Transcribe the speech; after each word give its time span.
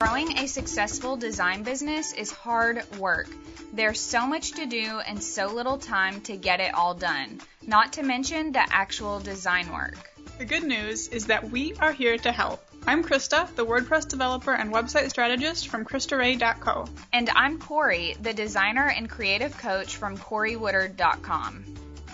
Growing 0.00 0.38
a 0.38 0.46
successful 0.46 1.16
design 1.16 1.64
business 1.64 2.12
is 2.12 2.30
hard 2.30 2.84
work. 2.98 3.26
There's 3.72 3.98
so 3.98 4.28
much 4.28 4.52
to 4.52 4.64
do 4.64 5.00
and 5.04 5.20
so 5.20 5.48
little 5.48 5.76
time 5.76 6.20
to 6.20 6.36
get 6.36 6.60
it 6.60 6.72
all 6.72 6.94
done, 6.94 7.40
not 7.66 7.94
to 7.94 8.04
mention 8.04 8.52
the 8.52 8.64
actual 8.72 9.18
design 9.18 9.72
work. 9.72 10.12
The 10.38 10.44
good 10.44 10.62
news 10.62 11.08
is 11.08 11.26
that 11.26 11.50
we 11.50 11.74
are 11.80 11.90
here 11.90 12.16
to 12.16 12.30
help. 12.30 12.64
I'm 12.86 13.02
Krista, 13.02 13.52
the 13.56 13.66
WordPress 13.66 14.06
developer 14.06 14.52
and 14.52 14.72
website 14.72 15.10
strategist 15.10 15.66
from 15.66 15.84
KristaRae.co. 15.84 16.84
And 17.12 17.28
I'm 17.30 17.58
Corey, 17.58 18.14
the 18.22 18.32
designer 18.32 18.88
and 18.90 19.10
creative 19.10 19.58
coach 19.58 19.96
from 19.96 20.16
CoreyWoodard.com. 20.16 21.64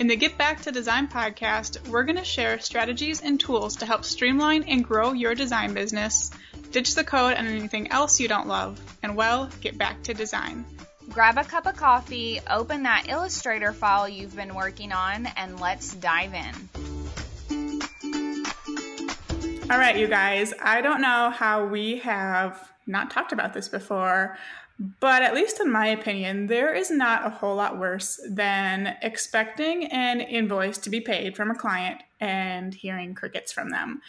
In 0.00 0.08
the 0.08 0.16
Get 0.16 0.36
Back 0.36 0.62
to 0.62 0.72
Design 0.72 1.06
podcast, 1.06 1.88
we're 1.88 2.02
going 2.02 2.16
to 2.16 2.24
share 2.24 2.58
strategies 2.58 3.20
and 3.20 3.38
tools 3.38 3.76
to 3.76 3.86
help 3.86 4.04
streamline 4.04 4.64
and 4.64 4.84
grow 4.84 5.12
your 5.12 5.36
design 5.36 5.72
business 5.72 6.32
ditch 6.72 6.96
the 6.96 7.04
code 7.04 7.34
and 7.34 7.46
anything 7.46 7.92
else 7.92 8.18
you 8.18 8.26
don't 8.26 8.48
love, 8.48 8.80
and 9.04 9.14
well, 9.14 9.48
get 9.60 9.78
back 9.78 10.02
to 10.02 10.12
design. 10.12 10.64
Grab 11.10 11.38
a 11.38 11.44
cup 11.44 11.66
of 11.66 11.76
coffee, 11.76 12.40
open 12.50 12.82
that 12.82 13.08
Illustrator 13.08 13.72
file 13.72 14.08
you've 14.08 14.34
been 14.34 14.56
working 14.56 14.90
on, 14.90 15.26
and 15.36 15.60
let's 15.60 15.94
dive 15.94 16.34
in. 16.34 17.23
All 19.70 19.78
right, 19.78 19.96
you 19.96 20.06
guys, 20.06 20.52
I 20.60 20.82
don't 20.82 21.00
know 21.00 21.30
how 21.30 21.64
we 21.64 21.96
have 22.00 22.70
not 22.86 23.10
talked 23.10 23.32
about 23.32 23.54
this 23.54 23.66
before, 23.66 24.36
but 25.00 25.22
at 25.22 25.34
least 25.34 25.58
in 25.58 25.72
my 25.72 25.86
opinion, 25.86 26.48
there 26.48 26.74
is 26.74 26.90
not 26.90 27.26
a 27.26 27.30
whole 27.30 27.56
lot 27.56 27.78
worse 27.78 28.20
than 28.28 28.94
expecting 29.00 29.86
an 29.86 30.20
invoice 30.20 30.76
to 30.78 30.90
be 30.90 31.00
paid 31.00 31.34
from 31.34 31.50
a 31.50 31.54
client 31.54 32.02
and 32.20 32.74
hearing 32.74 33.14
crickets 33.14 33.52
from 33.52 33.70
them. 33.70 34.02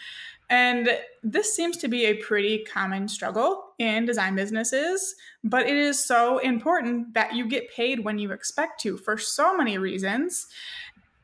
And 0.49 0.89
this 1.23 1.55
seems 1.55 1.77
to 1.77 1.87
be 1.87 2.05
a 2.05 2.15
pretty 2.15 2.65
common 2.65 3.07
struggle 3.07 3.63
in 3.79 4.05
design 4.05 4.35
businesses, 4.35 5.15
but 5.41 5.65
it 5.65 5.77
is 5.77 6.03
so 6.03 6.39
important 6.39 7.13
that 7.13 7.33
you 7.33 7.47
get 7.47 7.73
paid 7.73 8.03
when 8.03 8.19
you 8.19 8.33
expect 8.33 8.81
to 8.81 8.97
for 8.97 9.17
so 9.17 9.55
many 9.55 9.77
reasons. 9.77 10.47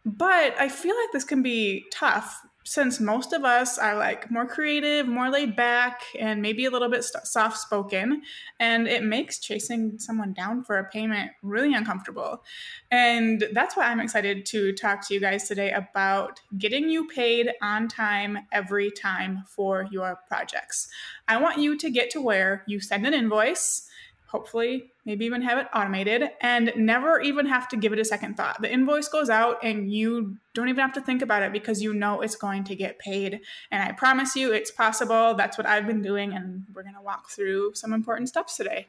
But 0.05 0.55
I 0.57 0.69
feel 0.69 0.95
like 0.95 1.11
this 1.11 1.25
can 1.25 1.43
be 1.43 1.85
tough 1.91 2.41
since 2.63 2.99
most 2.99 3.33
of 3.33 3.43
us 3.43 3.77
are 3.77 3.95
like 3.95 4.29
more 4.29 4.45
creative, 4.45 5.07
more 5.07 5.29
laid 5.29 5.55
back, 5.55 6.01
and 6.19 6.41
maybe 6.41 6.65
a 6.65 6.69
little 6.69 6.89
bit 6.89 7.03
soft 7.03 7.57
spoken, 7.57 8.21
and 8.59 8.87
it 8.87 9.03
makes 9.03 9.39
chasing 9.39 9.97
someone 9.97 10.33
down 10.33 10.63
for 10.63 10.77
a 10.77 10.89
payment 10.89 11.31
really 11.41 11.73
uncomfortable. 11.73 12.43
And 12.91 13.45
that's 13.53 13.75
why 13.75 13.85
I'm 13.85 13.99
excited 13.99 14.45
to 14.47 14.73
talk 14.73 15.07
to 15.07 15.13
you 15.13 15.19
guys 15.19 15.47
today 15.47 15.71
about 15.71 16.39
getting 16.57 16.89
you 16.89 17.07
paid 17.07 17.51
on 17.61 17.87
time 17.87 18.39
every 18.51 18.91
time 18.91 19.43
for 19.47 19.87
your 19.91 20.19
projects. 20.27 20.87
I 21.27 21.37
want 21.37 21.59
you 21.59 21.77
to 21.77 21.89
get 21.89 22.09
to 22.11 22.21
where 22.21 22.63
you 22.67 22.79
send 22.79 23.05
an 23.07 23.13
invoice 23.13 23.87
hopefully 24.31 24.91
maybe 25.05 25.25
even 25.25 25.41
have 25.41 25.57
it 25.57 25.67
automated 25.75 26.29
and 26.39 26.71
never 26.77 27.19
even 27.19 27.45
have 27.45 27.67
to 27.67 27.75
give 27.75 27.91
it 27.91 27.99
a 27.99 28.05
second 28.05 28.35
thought 28.37 28.61
the 28.61 28.71
invoice 28.71 29.09
goes 29.09 29.29
out 29.29 29.57
and 29.61 29.91
you 29.91 30.37
don't 30.53 30.69
even 30.69 30.81
have 30.81 30.93
to 30.93 31.01
think 31.01 31.21
about 31.21 31.43
it 31.43 31.51
because 31.51 31.81
you 31.81 31.93
know 31.93 32.21
it's 32.21 32.35
going 32.35 32.63
to 32.63 32.75
get 32.75 32.97
paid 32.97 33.41
and 33.71 33.83
i 33.83 33.91
promise 33.91 34.35
you 34.35 34.53
it's 34.53 34.71
possible 34.71 35.33
that's 35.35 35.57
what 35.57 35.67
i've 35.67 35.85
been 35.85 36.01
doing 36.01 36.33
and 36.33 36.63
we're 36.73 36.83
going 36.83 36.95
to 36.95 37.01
walk 37.01 37.29
through 37.29 37.73
some 37.75 37.91
important 37.91 38.29
steps 38.29 38.55
today 38.55 38.87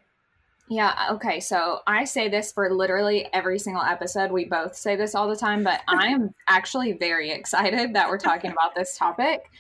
yeah, 0.69 1.09
okay. 1.11 1.41
So 1.41 1.81
I 1.87 2.05
say 2.05 2.29
this 2.29 2.51
for 2.51 2.73
literally 2.73 3.29
every 3.35 3.59
single 3.59 3.83
episode. 3.83 4.33
We 4.33 4.47
both 4.47 4.75
say 4.75 4.97
this 4.97 5.15
all 5.15 5.29
the 5.29 5.37
time, 5.37 5.63
but 5.65 5.83
I'm 5.89 6.35
actually 6.49 6.93
very 6.93 7.31
excited 7.31 7.95
that 7.95 8.09
we're 8.09 8.19
talking 8.19 8.51
about 8.53 8.75
this 8.75 8.97
topic. 8.97 9.51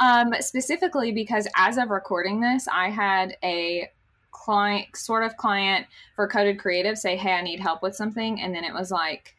Um, 0.00 0.32
specifically 0.40 1.12
because 1.12 1.46
as 1.56 1.76
of 1.76 1.90
recording 1.90 2.40
this, 2.40 2.68
I 2.72 2.88
had 2.88 3.36
a 3.44 3.90
client 4.32 4.96
sort 4.96 5.22
of 5.22 5.36
client 5.36 5.86
for 6.16 6.26
coded 6.26 6.58
creative 6.58 6.98
say 6.98 7.16
hey 7.16 7.32
i 7.32 7.42
need 7.42 7.60
help 7.60 7.82
with 7.82 7.94
something 7.94 8.40
and 8.40 8.54
then 8.54 8.64
it 8.64 8.72
was 8.72 8.90
like 8.90 9.36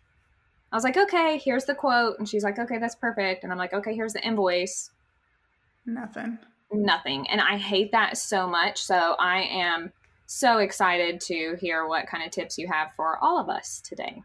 i 0.72 0.75
was 0.75 0.83
like 0.83 0.95
okay 0.95 1.38
here's 1.44 1.66
the 1.66 1.75
quote 1.75 2.17
and 2.19 2.29
she's 2.29 2.44
like 2.44 2.57
okay 2.57 2.78
that's 2.78 2.95
perfect 2.95 3.44
and 3.44 3.51
i'm 3.51 3.57
like 3.57 3.73
okay 3.73 3.94
here's 3.94 4.13
the 4.13 4.25
invoice. 4.25 4.91
Nothing. 5.85 6.38
Nothing 6.72 7.28
and 7.29 7.41
i 7.41 7.57
hate 7.57 7.91
that 7.91 8.17
so 8.17 8.47
much 8.47 8.81
so 8.81 9.16
i 9.19 9.41
am 9.41 9.91
so 10.25 10.59
excited 10.59 11.19
to 11.22 11.57
hear 11.59 11.85
what 11.85 12.07
kind 12.07 12.23
of 12.23 12.31
tips 12.31 12.57
you 12.57 12.67
have 12.67 12.94
for 12.96 13.17
all 13.22 13.40
of 13.40 13.50
us 13.50 13.81
today 13.81 14.23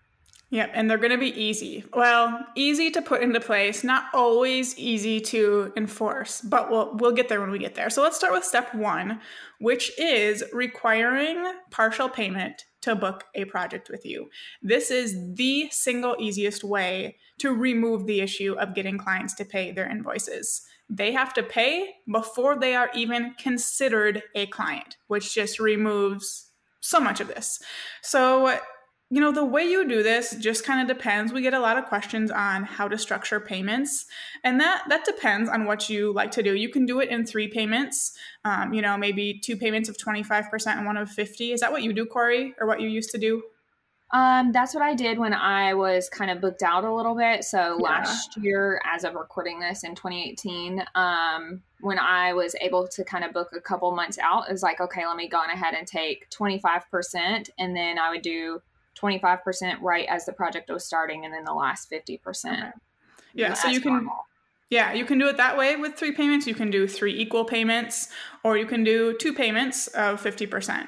Yep, 0.50 0.70
and 0.72 0.88
they're 0.88 0.97
going 0.97 1.10
to 1.10 1.19
be 1.19 1.38
easy. 1.38 1.84
Well, 1.92 2.47
easy 2.54 2.91
to 2.92 3.03
put 3.03 3.22
into 3.22 3.38
place, 3.38 3.84
not 3.84 4.04
always 4.14 4.78
easy 4.78 5.20
to 5.20 5.72
enforce, 5.76 6.41
but 6.41 6.70
we'll 6.70 6.97
we'll 6.97 7.12
get 7.12 7.28
there 7.28 7.41
when 7.41 7.50
we 7.50 7.59
get 7.59 7.75
there. 7.75 7.91
So 7.91 8.03
let's 8.03 8.16
start 8.16 8.32
with 8.32 8.44
step 8.44 8.75
1, 8.75 9.20
which 9.60 9.92
is 9.98 10.42
requiring 10.53 11.53
partial 11.70 12.09
payment 12.09 12.64
to 12.81 12.97
book 12.97 13.25
a 13.34 13.44
project 13.44 13.91
with 13.91 14.06
you. 14.06 14.31
This 14.62 14.91
is 14.91 15.34
the 15.34 15.69
single 15.70 16.16
easiest 16.19 16.65
way 16.65 17.16
to 17.38 17.54
remove 17.54 18.06
the 18.06 18.22
issue 18.22 18.54
of 18.59 18.75
getting 18.75 18.97
clients 18.97 19.34
to 19.34 19.44
pay 19.44 19.70
their 19.70 19.88
invoices. 19.88 20.62
They 20.88 21.12
have 21.12 21.34
to 21.34 21.42
pay 21.42 21.97
before 22.10 22.59
they 22.59 22.75
are 22.75 22.91
even 22.94 23.34
considered 23.38 24.22
a 24.34 24.47
client, 24.47 24.97
which 25.09 25.34
just 25.34 25.60
removes 25.60 26.47
so 26.80 27.00
much 27.00 27.20
of 27.20 27.28
this. 27.28 27.60
So 28.00 28.59
you 29.10 29.22
know, 29.22 29.32
the 29.32 29.44
way 29.44 29.64
you 29.64 29.88
do 29.88 30.02
this 30.02 30.36
just 30.36 30.64
kind 30.64 30.82
of 30.82 30.94
depends. 30.94 31.32
We 31.32 31.41
get 31.41 31.54
a 31.54 31.60
lot 31.60 31.78
of 31.78 31.86
questions 31.86 32.30
on 32.30 32.64
how 32.64 32.88
to 32.88 32.98
structure 32.98 33.41
payments, 33.41 34.04
and 34.44 34.60
that 34.60 34.84
that 34.91 35.06
depends 35.06 35.48
on 35.48 35.64
what 35.64 35.88
you 35.88 36.12
like 36.12 36.30
to 36.32 36.42
do. 36.42 36.54
You 36.54 36.69
can 36.69 36.84
do 36.84 37.00
it 37.00 37.08
in 37.08 37.24
three 37.24 37.48
payments. 37.48 38.12
Um, 38.44 38.74
you 38.74 38.82
know, 38.82 38.98
maybe 38.98 39.41
two 39.42 39.56
payments 39.56 39.88
of 39.88 39.97
twenty 39.97 40.22
five 40.22 40.50
percent 40.50 40.76
and 40.76 40.86
one 40.86 40.98
of 40.98 41.10
fifty. 41.10 41.52
Is 41.52 41.60
that 41.60 41.72
what 41.72 41.82
you 41.82 41.94
do, 41.94 42.04
Corey, 42.04 42.54
or 42.60 42.66
what 42.66 42.82
you 42.82 42.88
used 42.88 43.10
to 43.10 43.18
do? 43.18 43.42
Um, 44.12 44.52
that's 44.52 44.74
what 44.74 44.82
I 44.82 44.94
did 44.94 45.18
when 45.18 45.34
I 45.34 45.74
was 45.74 46.08
kind 46.08 46.30
of 46.30 46.41
booked 46.41 46.62
out 46.62 46.84
a 46.84 46.94
little 46.94 47.14
bit. 47.14 47.44
So 47.44 47.78
yeah. 47.78 47.84
last 47.84 48.36
year, 48.38 48.80
as 48.91 49.04
of 49.04 49.14
recording 49.14 49.60
this 49.60 49.84
in 49.84 49.94
2018, 49.94 50.82
um, 50.94 51.62
when 51.80 51.98
I 51.98 52.32
was 52.32 52.54
able 52.60 52.88
to 52.88 53.04
kind 53.04 53.22
of 53.22 53.34
book 53.34 53.50
a 53.54 53.60
couple 53.60 53.94
months 53.94 54.18
out, 54.18 54.48
it 54.48 54.52
was 54.52 54.62
like, 54.62 54.80
okay, 54.80 55.06
let 55.06 55.16
me 55.16 55.28
go 55.28 55.38
on 55.38 55.50
ahead 55.50 55.74
and 55.74 55.86
take 55.86 56.28
25%. 56.30 57.50
And 57.58 57.76
then 57.76 57.98
I 57.98 58.08
would 58.08 58.22
do 58.22 58.62
25% 59.00 59.81
right 59.81 60.06
as 60.09 60.26
the 60.26 60.32
project 60.32 60.70
was 60.70 60.84
starting 60.84 61.25
and 61.25 61.32
then 61.32 61.44
the 61.44 61.54
last 61.54 61.91
50%. 61.91 62.19
Okay. 62.47 62.70
Yeah, 63.34 63.54
so 63.54 63.69
you 63.69 63.81
can 63.81 63.92
normal. 63.92 64.16
Yeah, 64.70 64.92
you 64.92 65.06
can 65.06 65.19
do 65.19 65.28
it 65.28 65.38
that 65.38 65.56
way 65.56 65.76
with 65.76 65.94
three 65.94 66.12
payments. 66.12 66.47
You 66.47 66.54
can 66.54 66.70
do 66.70 66.86
three 66.86 67.19
equal 67.19 67.44
payments 67.44 68.09
or 68.44 68.59
you 68.59 68.66
can 68.66 68.84
do 68.84 69.16
two 69.19 69.32
payments 69.32 69.86
of 69.88 70.22
50%. 70.22 70.86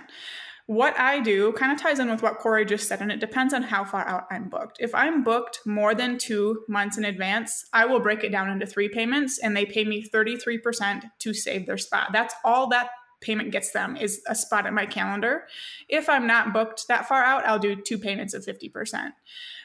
What 0.67 0.97
I 1.01 1.19
do 1.19 1.53
kind 1.55 1.73
of 1.73 1.81
ties 1.81 1.99
in 1.99 2.09
with 2.11 2.23
what 2.23 2.39
Corey 2.39 2.65
just 2.65 2.87
said, 2.87 3.01
and 3.01 3.11
it 3.11 3.19
depends 3.19 3.53
on 3.53 3.65
how 3.65 3.85
far 3.85 4.07
out 4.07 4.27
I'm 4.31 4.49
booked. 4.49 4.77
If 4.79 4.95
I'm 4.95 5.25
booked 5.25 5.61
more 5.67 5.97
than 5.97 6.17
two 6.17 6.63
months 6.69 6.97
in 6.97 7.05
advance, 7.05 7.65
I 7.73 7.87
will 7.87 7.99
break 7.99 8.23
it 8.23 8.31
down 8.31 8.51
into 8.51 8.67
three 8.67 8.89
payments 8.89 9.41
and 9.43 9.57
they 9.57 9.67
pay 9.67 9.85
me 9.85 10.09
33% 10.09 11.11
to 11.19 11.35
save 11.35 11.67
their 11.67 11.79
spot. 11.79 12.11
That's 12.13 12.35
all 12.45 12.69
that 12.69 12.91
payment 13.21 13.51
gets 13.51 13.71
them 13.73 13.97
is 13.97 14.23
a 14.27 14.35
spot 14.35 14.67
in 14.67 14.75
my 14.75 14.87
calendar. 14.87 15.45
If 15.89 16.09
I'm 16.09 16.27
not 16.27 16.53
booked 16.53 16.89
that 16.89 17.07
far 17.09 17.23
out, 17.23 17.45
I'll 17.47 17.59
do 17.59 17.77
two 17.77 17.99
payments 17.99 18.35
of 18.35 18.45
50%. 18.45 19.13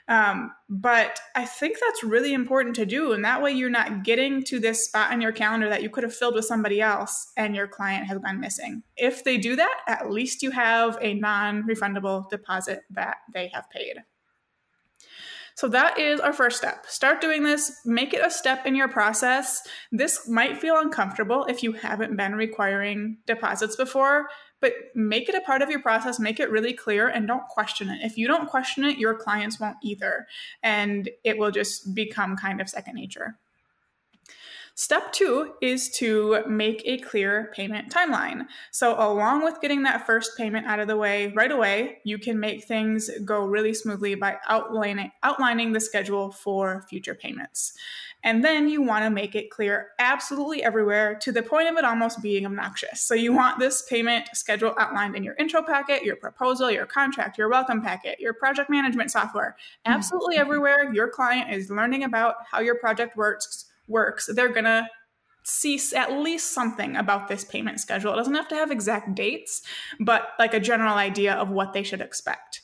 Um, 0.08 0.52
but 0.70 1.20
I 1.36 1.46
think 1.46 1.78
that's 1.80 2.04
really 2.04 2.34
important 2.34 2.76
to 2.76 2.86
do. 2.86 3.14
And 3.14 3.26
that 3.26 3.42
way 3.42 3.52
you're 3.52 3.70
not 3.70 4.04
getting 4.04 4.44
to 4.44 4.60
this 4.60 4.86
spot 4.86 5.12
in 5.12 5.20
your 5.20 5.32
calendar 5.32 5.68
that 5.70 5.82
you 5.82 5.90
could 5.90 6.04
have 6.04 6.14
filled 6.14 6.36
with 6.36 6.46
somebody 6.46 6.80
else 6.80 7.32
and 7.38 7.56
your 7.56 7.68
client 7.68 8.06
has 8.08 8.20
gone 8.20 8.40
missing. 8.40 8.84
If 8.98 9.24
they 9.24 9.38
do 9.38 9.56
that, 9.56 9.82
at 9.88 10.12
least 10.12 10.44
you 10.44 10.52
have 10.52 10.98
a 11.02 11.16
non 11.16 11.64
refundable 11.64 12.30
deposit 12.30 12.82
that 12.92 13.18
they 13.34 13.48
have 13.48 13.70
paid. 13.72 13.98
So 15.56 15.70
that 15.70 15.98
is 15.98 16.20
our 16.20 16.34
first 16.34 16.58
step. 16.58 16.86
Start 16.86 17.22
doing 17.22 17.44
this, 17.44 17.72
make 17.86 18.14
it 18.14 18.26
a 18.26 18.30
step 18.30 18.66
in 18.66 18.76
your 18.76 18.90
process. 18.90 19.62
This 19.92 20.28
might 20.28 20.58
feel 20.58 20.78
uncomfortable 20.78 21.46
if 21.46 21.64
you 21.64 21.72
haven't 21.72 22.18
been 22.18 22.36
requiring 22.36 23.18
deposits 23.26 23.78
before, 23.78 24.28
but 24.60 24.74
make 24.96 25.30
it 25.30 25.36
a 25.36 25.42
part 25.42 25.62
of 25.62 25.70
your 25.70 25.82
process, 25.82 26.20
make 26.20 26.42
it 26.42 26.52
really 26.52 26.74
clear, 26.74 27.08
and 27.08 27.26
don't 27.26 27.48
question 27.48 27.90
it. 27.90 28.00
If 28.04 28.18
you 28.18 28.28
don't 28.28 28.50
question 28.50 28.84
it, 28.84 28.98
your 28.98 29.14
clients 29.14 29.60
won't 29.60 29.78
either, 29.82 30.28
and 30.62 31.10
it 31.24 31.38
will 31.38 31.52
just 31.52 31.96
become 31.96 32.36
kind 32.36 32.60
of 32.60 32.70
second 32.70 32.96
nature. 32.96 33.38
Step 34.78 35.14
two 35.14 35.54
is 35.62 35.90
to 35.90 36.44
make 36.50 36.82
a 36.84 36.98
clear 36.98 37.50
payment 37.56 37.90
timeline. 37.90 38.46
So, 38.72 38.94
along 39.00 39.46
with 39.46 39.62
getting 39.62 39.84
that 39.84 40.06
first 40.06 40.36
payment 40.36 40.68
out 40.68 40.82
of 40.82 40.90
the 40.90 40.98
way 40.98 41.32
right 41.34 41.52
away, 41.52 42.00
you 42.04 42.18
can 42.18 42.42
make 42.42 42.66
things 42.66 43.10
go 43.24 43.46
really 43.46 43.74
smoothly 43.74 44.16
by 44.16 44.36
outlining, 44.50 45.14
outlining 45.24 45.72
the 45.72 45.80
schedule 45.80 46.30
for 46.30 46.86
future 46.90 47.16
payments. 47.16 47.72
And 48.22 48.44
then 48.44 48.68
you 48.68 48.82
want 48.82 49.06
to 49.06 49.10
make 49.10 49.34
it 49.34 49.50
clear 49.50 49.92
absolutely 49.98 50.62
everywhere 50.62 51.16
to 51.22 51.32
the 51.32 51.44
point 51.44 51.70
of 51.70 51.78
it 51.78 51.86
almost 51.86 52.22
being 52.22 52.46
obnoxious. 52.46 53.00
So, 53.00 53.16
you 53.16 53.32
want 53.32 53.60
this 53.60 53.82
payment 53.84 54.28
schedule 54.34 54.76
outlined 54.78 55.16
in 55.16 55.24
your 55.24 55.36
intro 55.36 55.64
packet, 55.64 56.04
your 56.04 56.18
proposal, 56.18 56.70
your 56.70 56.86
contract, 56.86 57.38
your 57.38 57.48
welcome 57.48 57.82
packet, 57.82 58.20
your 58.20 58.34
project 58.34 58.70
management 58.70 59.10
software. 59.10 59.56
Hmm. 59.86 59.94
Absolutely 59.94 60.36
everywhere 60.36 60.94
your 60.94 61.08
client 61.08 61.54
is 61.54 61.70
learning 61.70 62.04
about 62.04 62.36
how 62.52 62.60
your 62.60 62.76
project 62.76 63.16
works 63.16 63.72
works, 63.88 64.30
they're 64.34 64.50
going 64.50 64.66
to 64.66 64.88
see 65.44 65.80
at 65.96 66.12
least 66.12 66.54
something 66.54 66.96
about 66.96 67.28
this 67.28 67.46
payment 67.46 67.80
schedule. 67.80 68.14
It 68.14 68.18
doesn't 68.18 68.34
have 68.34 68.48
to 68.50 68.56
have 68.56 68.72
exact 68.72 69.16
dates, 69.16 69.62
but 70.00 70.30
like 70.40 70.54
a 70.54 70.60
general 70.60 70.96
idea 70.96 71.34
of 71.34 71.50
what 71.50 71.74
they 71.74 71.84
should 71.84 72.02
expect. 72.02 72.62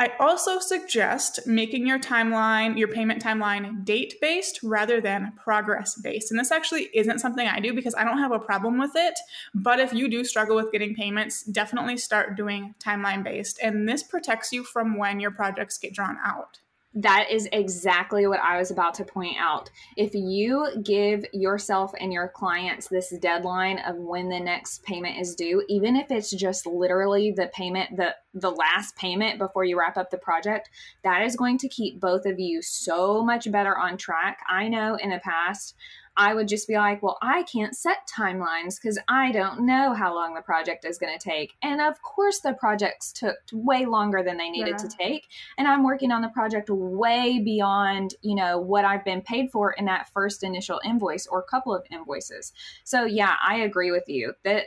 I 0.00 0.12
also 0.18 0.60
suggest 0.60 1.40
making 1.46 1.86
your 1.86 1.98
timeline, 1.98 2.78
your 2.78 2.88
payment 2.88 3.22
timeline 3.22 3.84
date 3.84 4.14
based 4.18 4.58
rather 4.62 4.98
than 4.98 5.34
progress 5.36 5.94
based. 5.94 6.30
And 6.30 6.40
this 6.40 6.50
actually 6.50 6.88
isn't 6.94 7.18
something 7.18 7.46
I 7.46 7.60
do 7.60 7.74
because 7.74 7.94
I 7.94 8.04
don't 8.04 8.16
have 8.16 8.32
a 8.32 8.38
problem 8.38 8.78
with 8.78 8.92
it. 8.94 9.18
But 9.54 9.78
if 9.78 9.92
you 9.92 10.08
do 10.08 10.24
struggle 10.24 10.56
with 10.56 10.72
getting 10.72 10.94
payments, 10.94 11.42
definitely 11.42 11.98
start 11.98 12.34
doing 12.34 12.74
timeline 12.82 13.22
based. 13.22 13.58
And 13.62 13.86
this 13.86 14.02
protects 14.02 14.54
you 14.54 14.64
from 14.64 14.96
when 14.96 15.20
your 15.20 15.32
projects 15.32 15.76
get 15.76 15.92
drawn 15.92 16.16
out. 16.24 16.60
That 16.94 17.30
is 17.30 17.48
exactly 17.52 18.26
what 18.26 18.40
I 18.40 18.58
was 18.58 18.72
about 18.72 18.94
to 18.94 19.04
point 19.04 19.36
out. 19.38 19.70
If 19.96 20.12
you 20.12 20.66
give 20.82 21.24
yourself 21.32 21.92
and 22.00 22.12
your 22.12 22.26
clients 22.28 22.88
this 22.88 23.10
deadline 23.20 23.78
of 23.78 23.96
when 23.96 24.28
the 24.28 24.40
next 24.40 24.82
payment 24.82 25.16
is 25.16 25.36
due, 25.36 25.64
even 25.68 25.94
if 25.94 26.10
it's 26.10 26.32
just 26.32 26.66
literally 26.66 27.30
the 27.30 27.48
payment, 27.54 27.96
the 27.96 28.16
the 28.34 28.50
last 28.50 28.96
payment 28.96 29.38
before 29.38 29.64
you 29.64 29.78
wrap 29.78 29.96
up 29.96 30.10
the 30.10 30.18
project, 30.18 30.68
that 31.04 31.22
is 31.22 31.36
going 31.36 31.58
to 31.58 31.68
keep 31.68 32.00
both 32.00 32.26
of 32.26 32.40
you 32.40 32.60
so 32.60 33.24
much 33.24 33.50
better 33.52 33.76
on 33.78 33.96
track. 33.96 34.40
I 34.48 34.68
know 34.68 34.96
in 34.96 35.10
the 35.10 35.20
past 35.20 35.76
I 36.20 36.34
would 36.34 36.48
just 36.48 36.68
be 36.68 36.74
like, 36.74 37.02
well, 37.02 37.16
I 37.22 37.44
can't 37.44 37.74
set 37.74 38.06
timelines 38.06 38.74
because 38.76 38.98
I 39.08 39.32
don't 39.32 39.64
know 39.64 39.94
how 39.94 40.14
long 40.14 40.34
the 40.34 40.42
project 40.42 40.84
is 40.84 40.98
going 40.98 41.18
to 41.18 41.28
take. 41.28 41.54
And 41.62 41.80
of 41.80 42.02
course, 42.02 42.40
the 42.40 42.52
projects 42.52 43.10
took 43.10 43.38
way 43.54 43.86
longer 43.86 44.22
than 44.22 44.36
they 44.36 44.50
needed 44.50 44.74
yeah. 44.78 44.86
to 44.86 44.88
take. 44.88 45.28
And 45.56 45.66
I'm 45.66 45.82
working 45.82 46.12
on 46.12 46.20
the 46.20 46.28
project 46.28 46.68
way 46.68 47.38
beyond, 47.38 48.16
you 48.20 48.34
know, 48.34 48.58
what 48.58 48.84
I've 48.84 49.02
been 49.02 49.22
paid 49.22 49.50
for 49.50 49.72
in 49.72 49.86
that 49.86 50.10
first 50.12 50.42
initial 50.42 50.78
invoice 50.84 51.26
or 51.26 51.42
couple 51.42 51.74
of 51.74 51.86
invoices. 51.90 52.52
So, 52.84 53.06
yeah, 53.06 53.36
I 53.42 53.60
agree 53.60 53.90
with 53.90 54.06
you 54.06 54.34
that 54.44 54.66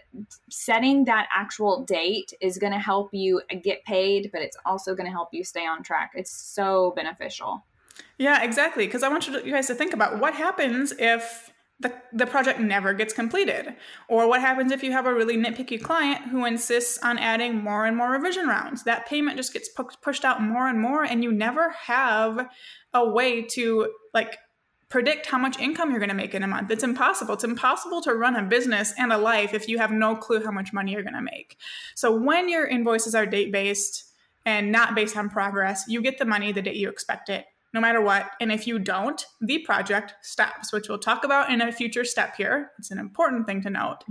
setting 0.49 1.06
that 1.06 1.27
actual 1.31 1.85
date 1.85 2.33
is 2.41 2.57
going 2.57 2.73
to 2.73 2.79
help 2.79 3.13
you 3.13 3.44
get 3.61 3.85
paid, 3.85 4.31
but 4.31 4.41
it's 4.41 4.57
also 4.65 4.95
going 4.95 5.06
to 5.06 5.11
help 5.11 5.29
you 5.31 5.44
stay 5.44 5.67
on 5.67 5.83
track. 5.83 6.13
It's 6.15 6.31
so 6.31 6.94
beneficial. 6.95 7.63
Yeah, 8.18 8.44
exactly. 8.44 8.86
Because 8.86 9.04
I 9.04 9.10
want 9.10 9.28
you, 9.28 9.51
guys 9.51 9.68
to 9.68 9.75
think 9.75 9.94
about 9.94 10.19
what 10.19 10.34
happens 10.34 10.94
if 10.98 11.51
the, 11.80 11.94
the 12.13 12.25
project 12.25 12.60
never 12.60 12.94
gets 12.94 13.13
completed? 13.13 13.75
Or 14.07 14.28
what 14.28 14.42
happens 14.42 14.72
if 14.72 14.84
you 14.84 14.92
have 14.92 15.06
a 15.06 15.13
really 15.13 15.38
nitpicky 15.38 15.81
client 15.81 16.30
who 16.30 16.45
insists 16.45 16.98
on 17.00 17.19
adding 17.19 17.57
more 17.57 17.86
and 17.86 17.95
more 17.95 18.12
revision 18.12 18.48
rounds? 18.48 18.84
That 18.84 19.06
payment 19.06 19.38
just 19.38 19.54
gets 19.54 19.69
pu- 19.69 19.90
pushed 20.01 20.24
out 20.25 20.42
more 20.42 20.68
and 20.68 20.80
more, 20.80 21.04
and 21.04 21.24
you 21.24 21.31
never 21.31 21.69
have 21.72 22.48
a 22.94 23.10
way 23.10 23.42
to 23.42 23.92
like 24.13 24.38
predict 24.90 25.25
how 25.25 25.40
much 25.40 25.60
income 25.60 25.90
you're 25.90 26.00
going 26.00 26.10
to 26.10 26.16
make 26.16 26.36
in 26.36 26.44
a 26.44 26.48
month. 26.48 26.69
It's 26.72 26.84
impossible. 26.84 27.34
It's 27.34 27.44
impossible 27.44 28.01
to 28.01 28.13
run 28.13 28.36
a 28.36 28.44
business 28.44 28.94
and 28.98 29.12
a 29.12 29.18
life 29.18 29.54
if 29.54 29.68
you 29.68 29.80
have 29.80 29.92
no 29.92 30.16
clue 30.16 30.44
how 30.44 30.51
much 30.51 30.72
money 30.72 30.92
you're 30.92 31.04
going 31.04 31.16
to 31.16 31.22
make. 31.22 31.57
So 31.95 32.16
when 32.16 32.48
your 32.48 32.68
invoices 32.68 33.16
are 33.16 33.25
date 33.25 33.51
based 33.51 34.06
and 34.45 34.72
not 34.72 34.94
based 34.94 35.18
on 35.18 35.30
progress, 35.30 35.86
you 35.88 36.01
get 36.01 36.19
the 36.19 36.25
money 36.25 36.51
the 36.51 36.62
day 36.62 36.75
you 36.75 36.90
expect 36.90 37.30
it 37.30 37.45
no 37.73 37.81
matter 37.81 38.01
what. 38.01 38.31
And 38.39 38.51
if 38.51 38.67
you 38.67 38.79
don't, 38.79 39.25
the 39.41 39.59
project 39.59 40.13
stops, 40.21 40.71
which 40.71 40.89
we'll 40.89 40.99
talk 40.99 41.23
about 41.23 41.49
in 41.49 41.61
a 41.61 41.71
future 41.71 42.05
step 42.05 42.35
here. 42.35 42.71
It's 42.77 42.91
an 42.91 42.99
important 42.99 43.47
thing 43.47 43.61
to 43.63 43.69
note. 43.69 44.03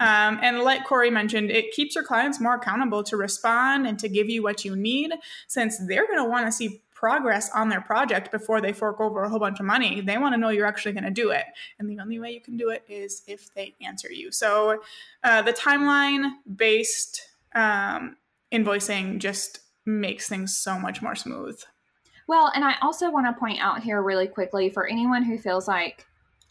Um, 0.00 0.38
and 0.42 0.60
like 0.60 0.84
Corey 0.84 1.10
mentioned, 1.10 1.50
it 1.50 1.72
keeps 1.72 1.94
your 1.94 2.04
clients 2.04 2.40
more 2.40 2.54
accountable 2.54 3.02
to 3.04 3.16
respond 3.16 3.86
and 3.86 3.98
to 4.00 4.08
give 4.08 4.28
you 4.28 4.42
what 4.42 4.64
you 4.64 4.74
need, 4.74 5.12
since 5.46 5.78
they're 5.86 6.06
going 6.06 6.18
to 6.18 6.28
want 6.28 6.46
to 6.46 6.52
see 6.52 6.82
progress 6.94 7.50
on 7.54 7.68
their 7.68 7.82
project 7.82 8.30
before 8.30 8.60
they 8.60 8.72
fork 8.72 9.00
over 9.00 9.24
a 9.24 9.28
whole 9.28 9.38
bunch 9.38 9.60
of 9.60 9.66
money. 9.66 10.00
They 10.00 10.16
want 10.16 10.32
to 10.32 10.38
know 10.38 10.48
you're 10.48 10.66
actually 10.66 10.92
going 10.92 11.04
to 11.04 11.10
do 11.10 11.30
it. 11.30 11.44
And 11.78 11.88
the 11.88 12.00
only 12.00 12.18
way 12.18 12.32
you 12.32 12.40
can 12.40 12.56
do 12.56 12.70
it 12.70 12.82
is 12.88 13.22
if 13.26 13.52
they 13.54 13.74
answer 13.82 14.10
you. 14.10 14.32
So 14.32 14.82
uh, 15.22 15.42
the 15.42 15.52
timeline 15.52 16.30
based 16.56 17.20
um, 17.54 18.16
invoicing 18.50 19.18
just 19.18 19.58
makes 19.84 20.28
things 20.28 20.56
so 20.56 20.78
much 20.78 21.02
more 21.02 21.14
smooth. 21.14 21.60
Well, 22.26 22.50
and 22.54 22.64
I 22.64 22.76
also 22.80 23.10
want 23.10 23.26
to 23.26 23.38
point 23.38 23.60
out 23.60 23.82
here 23.82 24.02
really 24.02 24.26
quickly 24.26 24.70
for 24.70 24.86
anyone 24.86 25.22
who 25.22 25.36
feels 25.38 25.68
like 25.68 26.06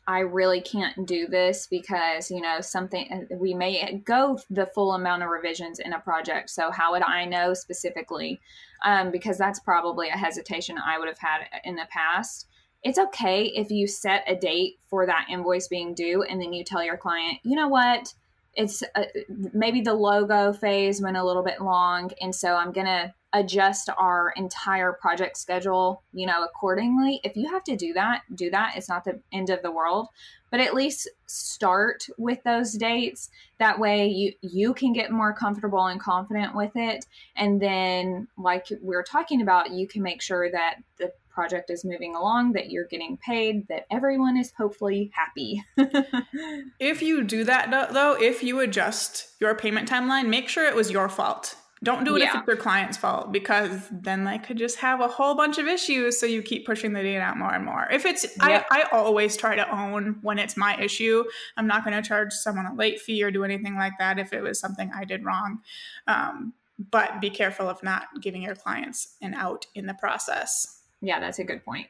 I 0.05 0.19
really 0.19 0.61
can't 0.61 1.07
do 1.07 1.27
this 1.27 1.67
because, 1.67 2.29
you 2.29 2.41
know, 2.41 2.59
something 2.59 3.27
we 3.31 3.53
may 3.53 4.01
go 4.05 4.37
the 4.49 4.65
full 4.65 4.93
amount 4.93 5.23
of 5.23 5.29
revisions 5.29 5.79
in 5.79 5.93
a 5.93 5.99
project. 5.99 6.49
So, 6.49 6.71
how 6.71 6.91
would 6.91 7.03
I 7.03 7.25
know 7.25 7.53
specifically? 7.53 8.41
Um, 8.83 9.11
because 9.11 9.37
that's 9.37 9.59
probably 9.61 10.09
a 10.09 10.17
hesitation 10.17 10.77
I 10.77 10.99
would 10.99 11.07
have 11.07 11.19
had 11.19 11.45
in 11.63 11.75
the 11.75 11.87
past. 11.89 12.47
It's 12.83 12.99
okay 12.99 13.45
if 13.45 13.71
you 13.71 13.87
set 13.87 14.25
a 14.27 14.35
date 14.35 14.77
for 14.89 15.05
that 15.05 15.27
invoice 15.29 15.69
being 15.69 15.93
due 15.93 16.23
and 16.23 16.41
then 16.41 16.51
you 16.51 16.65
tell 16.65 16.83
your 16.83 16.97
client, 16.97 17.37
you 17.43 17.55
know 17.55 17.69
what? 17.69 18.13
It's 18.55 18.83
uh, 18.95 19.05
maybe 19.53 19.79
the 19.79 19.93
logo 19.93 20.51
phase 20.51 21.01
went 21.01 21.15
a 21.15 21.23
little 21.23 21.43
bit 21.43 21.61
long. 21.61 22.11
And 22.21 22.35
so 22.35 22.55
I'm 22.55 22.73
going 22.73 22.87
to 22.87 23.13
adjust 23.33 23.89
our 23.97 24.31
entire 24.37 24.93
project 24.93 25.37
schedule, 25.37 26.03
you 26.13 26.27
know, 26.27 26.43
accordingly. 26.43 27.19
If 27.23 27.35
you 27.35 27.49
have 27.49 27.63
to 27.65 27.75
do 27.75 27.93
that, 27.93 28.21
do 28.35 28.51
that. 28.51 28.73
It's 28.77 28.89
not 28.89 29.03
the 29.03 29.19
end 29.31 29.49
of 29.49 29.61
the 29.63 29.71
world, 29.71 30.07
but 30.51 30.59
at 30.59 30.75
least 30.75 31.09
start 31.25 32.05
with 32.19 32.43
those 32.43 32.73
dates. 32.73 33.31
That 33.57 33.79
way 33.79 34.07
you 34.07 34.33
you 34.41 34.73
can 34.75 34.93
get 34.93 35.11
more 35.11 35.33
comfortable 35.33 35.87
and 35.87 35.99
confident 35.99 36.55
with 36.55 36.71
it 36.75 37.05
and 37.35 37.59
then 37.59 38.27
like 38.37 38.67
we 38.81 38.95
are 38.95 39.03
talking 39.03 39.41
about, 39.41 39.71
you 39.71 39.87
can 39.87 40.03
make 40.03 40.21
sure 40.21 40.51
that 40.51 40.75
the 40.99 41.11
project 41.33 41.71
is 41.71 41.83
moving 41.83 42.13
along, 42.15 42.53
that 42.53 42.69
you're 42.69 42.85
getting 42.85 43.17
paid, 43.17 43.67
that 43.67 43.87
everyone 43.89 44.37
is 44.37 44.53
hopefully 44.55 45.11
happy. 45.15 45.63
if 46.79 47.01
you 47.01 47.23
do 47.23 47.43
that 47.45 47.71
though, 47.93 48.13
if 48.13 48.43
you 48.43 48.59
adjust 48.59 49.29
your 49.39 49.55
payment 49.55 49.89
timeline, 49.89 50.27
make 50.27 50.47
sure 50.47 50.67
it 50.67 50.75
was 50.75 50.91
your 50.91 51.09
fault 51.09 51.55
don't 51.83 52.05
do 52.05 52.15
it 52.15 52.21
yeah. 52.21 52.29
if 52.29 52.35
it's 52.35 52.47
your 52.47 52.55
client's 52.55 52.97
fault 52.97 53.31
because 53.31 53.87
then 53.91 54.23
they 54.23 54.37
could 54.37 54.57
just 54.57 54.77
have 54.77 55.01
a 55.01 55.07
whole 55.07 55.35
bunch 55.35 55.57
of 55.57 55.67
issues. 55.67 56.19
So 56.19 56.25
you 56.25 56.41
keep 56.41 56.65
pushing 56.65 56.93
the 56.93 57.01
date 57.01 57.19
out 57.19 57.37
more 57.37 57.53
and 57.53 57.65
more. 57.65 57.87
If 57.91 58.05
it's, 58.05 58.23
yep. 58.23 58.65
I, 58.71 58.81
I 58.81 58.83
always 58.91 59.35
try 59.35 59.55
to 59.55 59.69
own 59.69 60.17
when 60.21 60.39
it's 60.39 60.55
my 60.55 60.79
issue. 60.81 61.23
I'm 61.57 61.67
not 61.67 61.83
going 61.83 62.01
to 62.01 62.07
charge 62.07 62.31
someone 62.31 62.65
a 62.65 62.73
late 62.73 63.01
fee 63.01 63.21
or 63.23 63.31
do 63.31 63.43
anything 63.43 63.75
like 63.75 63.93
that 63.99 64.17
if 64.17 64.33
it 64.33 64.41
was 64.41 64.59
something 64.59 64.91
I 64.95 65.03
did 65.03 65.25
wrong. 65.25 65.59
Um, 66.07 66.53
but 66.91 67.21
be 67.21 67.29
careful 67.29 67.69
of 67.69 67.83
not 67.83 68.07
giving 68.21 68.41
your 68.41 68.55
clients 68.55 69.15
an 69.21 69.33
out 69.33 69.65
in 69.75 69.85
the 69.85 69.93
process. 69.93 70.82
Yeah, 71.05 71.19
that's 71.19 71.37
a 71.37 71.43
good 71.43 71.65
point. 71.65 71.87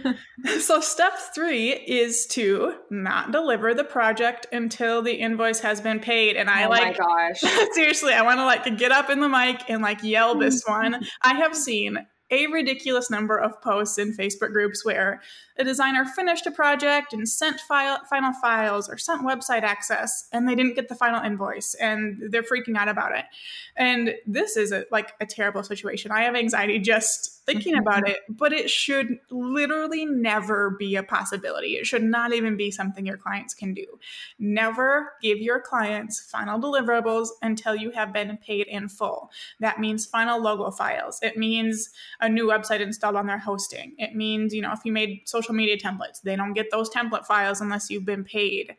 so, 0.60 0.80
step 0.80 1.12
three 1.32 1.70
is 1.70 2.26
to 2.30 2.74
not 2.90 3.30
deliver 3.30 3.72
the 3.72 3.84
project 3.84 4.48
until 4.50 5.00
the 5.00 5.12
invoice 5.12 5.60
has 5.60 5.80
been 5.80 6.00
paid. 6.00 6.34
And 6.34 6.50
I 6.50 6.64
oh 6.64 6.68
like, 6.68 6.98
gosh, 6.98 7.40
seriously, 7.72 8.14
I 8.14 8.22
want 8.22 8.40
to 8.40 8.44
like 8.44 8.76
get 8.76 8.90
up 8.90 9.10
in 9.10 9.20
the 9.20 9.28
mic 9.28 9.62
and 9.68 9.80
like 9.80 10.02
yell 10.02 10.34
this 10.34 10.64
one. 10.66 11.06
I 11.22 11.34
have 11.34 11.54
seen 11.54 12.04
a 12.30 12.46
ridiculous 12.48 13.10
number 13.10 13.36
of 13.36 13.60
posts 13.62 13.98
in 13.98 14.14
Facebook 14.14 14.52
groups 14.52 14.84
where 14.84 15.20
a 15.58 15.64
designer 15.64 16.04
finished 16.04 16.46
a 16.46 16.50
project 16.50 17.12
and 17.12 17.28
sent 17.28 17.60
file, 17.60 17.98
final 18.08 18.32
files 18.34 18.88
or 18.88 18.96
sent 18.96 19.22
website 19.22 19.62
access 19.62 20.28
and 20.32 20.48
they 20.48 20.54
didn't 20.54 20.74
get 20.74 20.88
the 20.88 20.94
final 20.94 21.22
invoice 21.22 21.74
and 21.74 22.22
they're 22.30 22.42
freaking 22.42 22.76
out 22.76 22.88
about 22.88 23.16
it. 23.16 23.24
And 23.76 24.14
this 24.26 24.56
is 24.56 24.72
a, 24.72 24.84
like 24.92 25.14
a 25.20 25.26
terrible 25.26 25.62
situation. 25.62 26.12
I 26.12 26.22
have 26.22 26.36
anxiety 26.36 26.78
just 26.78 27.38
thinking 27.44 27.74
about 27.78 28.08
it, 28.08 28.18
but 28.28 28.52
it 28.52 28.70
should 28.70 29.18
literally 29.30 30.04
never 30.04 30.70
be 30.70 30.94
a 30.96 31.02
possibility. 31.02 31.76
It 31.76 31.86
should 31.86 32.04
not 32.04 32.32
even 32.32 32.56
be 32.56 32.70
something 32.70 33.06
your 33.06 33.16
clients 33.16 33.54
can 33.54 33.74
do. 33.74 33.86
Never 34.38 35.14
give 35.22 35.38
your 35.38 35.60
clients 35.60 36.20
final 36.20 36.60
deliverables 36.60 37.28
until 37.42 37.74
you 37.74 37.90
have 37.92 38.12
been 38.12 38.36
paid 38.36 38.66
in 38.68 38.88
full. 38.88 39.30
That 39.58 39.80
means 39.80 40.06
final 40.06 40.40
logo 40.40 40.70
files. 40.70 41.18
It 41.22 41.36
means 41.36 41.90
a 42.20 42.28
new 42.28 42.46
website 42.46 42.80
installed 42.80 43.16
on 43.16 43.26
their 43.26 43.38
hosting. 43.38 43.94
It 43.98 44.14
means, 44.14 44.52
you 44.52 44.62
know, 44.62 44.72
if 44.72 44.80
you 44.84 44.92
made 44.92 45.22
social 45.26 45.54
media 45.54 45.76
templates, 45.76 46.20
they 46.22 46.36
don't 46.36 46.54
get 46.54 46.70
those 46.70 46.90
template 46.90 47.26
files 47.26 47.60
unless 47.60 47.90
you've 47.90 48.04
been 48.04 48.24
paid. 48.24 48.76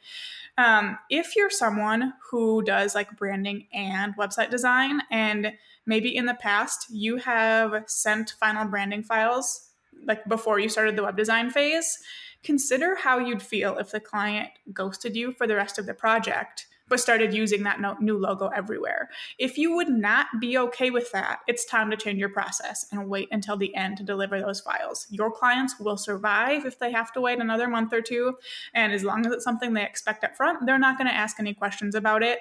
Um, 0.58 0.98
if 1.10 1.36
you're 1.36 1.50
someone 1.50 2.14
who 2.30 2.62
does 2.64 2.96
like 2.96 3.18
branding 3.18 3.68
and 3.72 4.16
website 4.18 4.50
design 4.50 5.02
and 5.10 5.54
maybe 5.86 6.16
in 6.16 6.26
the 6.26 6.34
past 6.34 6.88
you 6.90 7.16
have 7.18 7.84
sent 7.88 8.32
final 8.40 8.66
branding 8.66 9.04
files 9.04 9.70
like 10.06 10.28
before 10.28 10.60
you 10.60 10.68
started 10.68 10.96
the 10.96 11.04
web 11.04 11.16
design 11.16 11.50
phase, 11.50 11.98
consider 12.44 12.96
how 12.96 13.20
you'd 13.20 13.42
feel 13.42 13.78
if 13.78 13.92
the 13.92 14.00
client 14.00 14.50
ghosted 14.74 15.16
you 15.16 15.32
for 15.32 15.48
the 15.48 15.56
rest 15.56 15.78
of 15.78 15.86
the 15.86 15.94
project 15.94 16.68
but 16.90 17.00
started 17.00 17.34
using 17.34 17.64
that 17.64 17.80
new 18.02 18.18
logo 18.18 18.48
everywhere. 18.48 19.10
If 19.38 19.58
you 19.58 19.76
would 19.76 19.90
not 19.90 20.28
be 20.40 20.58
okay 20.58 20.90
with 20.90 21.12
that, 21.12 21.40
it's 21.48 21.66
time 21.66 21.90
to 21.92 21.98
change 21.98 22.20
your 22.20 22.30
process 22.30 22.86
and 22.92 23.08
wait 23.08 23.30
until 23.32 23.58
the 23.58 23.76
end 23.76 23.98
to 23.98 24.04
deliver 24.04 24.42
those 24.42 24.60
files. 24.60 25.08
Your 25.10 25.32
clients 25.32 25.80
will 25.80 25.98
survive 25.98 26.66
if 26.66 26.80
they 26.80 26.92
have 26.92 27.14
to 27.14 27.22
wait 27.22 27.40
another 27.40 27.68
month 27.68 27.94
or 27.94 28.02
two. 28.02 28.38
And 28.74 28.92
as 28.92 29.04
long 29.04 29.26
as 29.26 29.32
it's 29.32 29.44
something 29.44 29.74
they 29.74 29.84
expect 29.84 30.24
up 30.24 30.36
front, 30.36 30.66
they're 30.66 30.80
not 30.80 30.98
going 30.98 31.08
to 31.08 31.14
ask 31.14 31.40
any 31.40 31.54
questions 31.54 31.96
about 31.96 32.24
it 32.24 32.40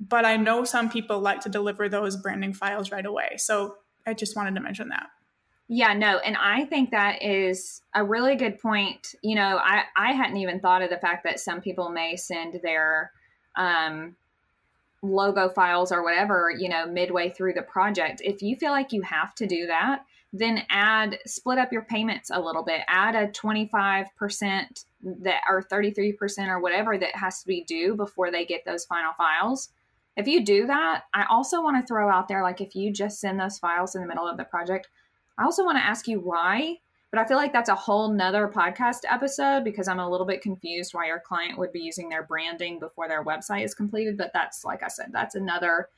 but 0.00 0.24
I 0.24 0.36
know 0.36 0.64
some 0.64 0.90
people 0.90 1.20
like 1.20 1.40
to 1.42 1.48
deliver 1.48 1.88
those 1.88 2.16
branding 2.16 2.52
files 2.52 2.90
right 2.90 3.06
away. 3.06 3.36
So 3.36 3.76
I 4.06 4.14
just 4.14 4.36
wanted 4.36 4.54
to 4.56 4.60
mention 4.60 4.88
that. 4.88 5.06
Yeah, 5.66 5.94
no, 5.94 6.18
and 6.18 6.36
I 6.36 6.66
think 6.66 6.90
that 6.90 7.22
is 7.22 7.80
a 7.94 8.04
really 8.04 8.36
good 8.36 8.60
point. 8.60 9.14
You 9.22 9.34
know, 9.34 9.58
I 9.62 9.84
I 9.96 10.12
hadn't 10.12 10.36
even 10.36 10.60
thought 10.60 10.82
of 10.82 10.90
the 10.90 10.98
fact 10.98 11.24
that 11.24 11.40
some 11.40 11.62
people 11.62 11.88
may 11.88 12.16
send 12.16 12.60
their 12.62 13.12
um 13.56 14.16
logo 15.04 15.48
files 15.48 15.92
or 15.92 16.02
whatever, 16.02 16.50
you 16.56 16.68
know, 16.68 16.86
midway 16.86 17.30
through 17.30 17.52
the 17.52 17.62
project. 17.62 18.22
If 18.24 18.42
you 18.42 18.56
feel 18.56 18.72
like 18.72 18.92
you 18.92 19.02
have 19.02 19.34
to 19.36 19.46
do 19.46 19.66
that, 19.66 20.04
then 20.32 20.64
add 20.70 21.18
split 21.26 21.58
up 21.58 21.72
your 21.72 21.82
payments 21.82 22.30
a 22.32 22.40
little 22.40 22.64
bit. 22.64 22.80
Add 22.88 23.14
a 23.14 23.28
25% 23.28 24.84
that 25.20 25.42
or 25.48 25.62
33% 25.62 26.48
or 26.48 26.58
whatever 26.58 26.98
that 26.98 27.14
has 27.14 27.40
to 27.40 27.46
be 27.46 27.62
due 27.64 27.94
before 27.94 28.30
they 28.30 28.44
get 28.44 28.64
those 28.64 28.84
final 28.84 29.12
files. 29.12 29.68
If 30.16 30.26
you 30.26 30.44
do 30.44 30.66
that, 30.66 31.04
I 31.12 31.24
also 31.28 31.62
want 31.62 31.80
to 31.80 31.86
throw 31.86 32.10
out 32.10 32.28
there 32.28 32.42
like 32.42 32.60
if 32.60 32.74
you 32.74 32.92
just 32.92 33.20
send 33.20 33.38
those 33.38 33.58
files 33.58 33.94
in 33.94 34.00
the 34.00 34.08
middle 34.08 34.26
of 34.26 34.36
the 34.36 34.44
project, 34.44 34.88
I 35.38 35.44
also 35.44 35.64
want 35.64 35.78
to 35.78 35.84
ask 35.84 36.08
you 36.08 36.20
why 36.20 36.78
but 37.14 37.20
I 37.20 37.28
feel 37.28 37.36
like 37.36 37.52
that's 37.52 37.68
a 37.68 37.76
whole 37.76 38.12
nother 38.12 38.48
podcast 38.48 39.02
episode 39.08 39.62
because 39.62 39.86
I'm 39.86 40.00
a 40.00 40.10
little 40.10 40.26
bit 40.26 40.42
confused 40.42 40.94
why 40.94 41.06
your 41.06 41.20
client 41.20 41.56
would 41.58 41.70
be 41.70 41.78
using 41.78 42.08
their 42.08 42.24
branding 42.24 42.80
before 42.80 43.06
their 43.06 43.24
website 43.24 43.64
is 43.64 43.72
completed. 43.72 44.18
But 44.18 44.32
that's 44.34 44.64
like 44.64 44.82
I 44.82 44.88
said, 44.88 45.10
that's 45.12 45.36
another 45.36 45.90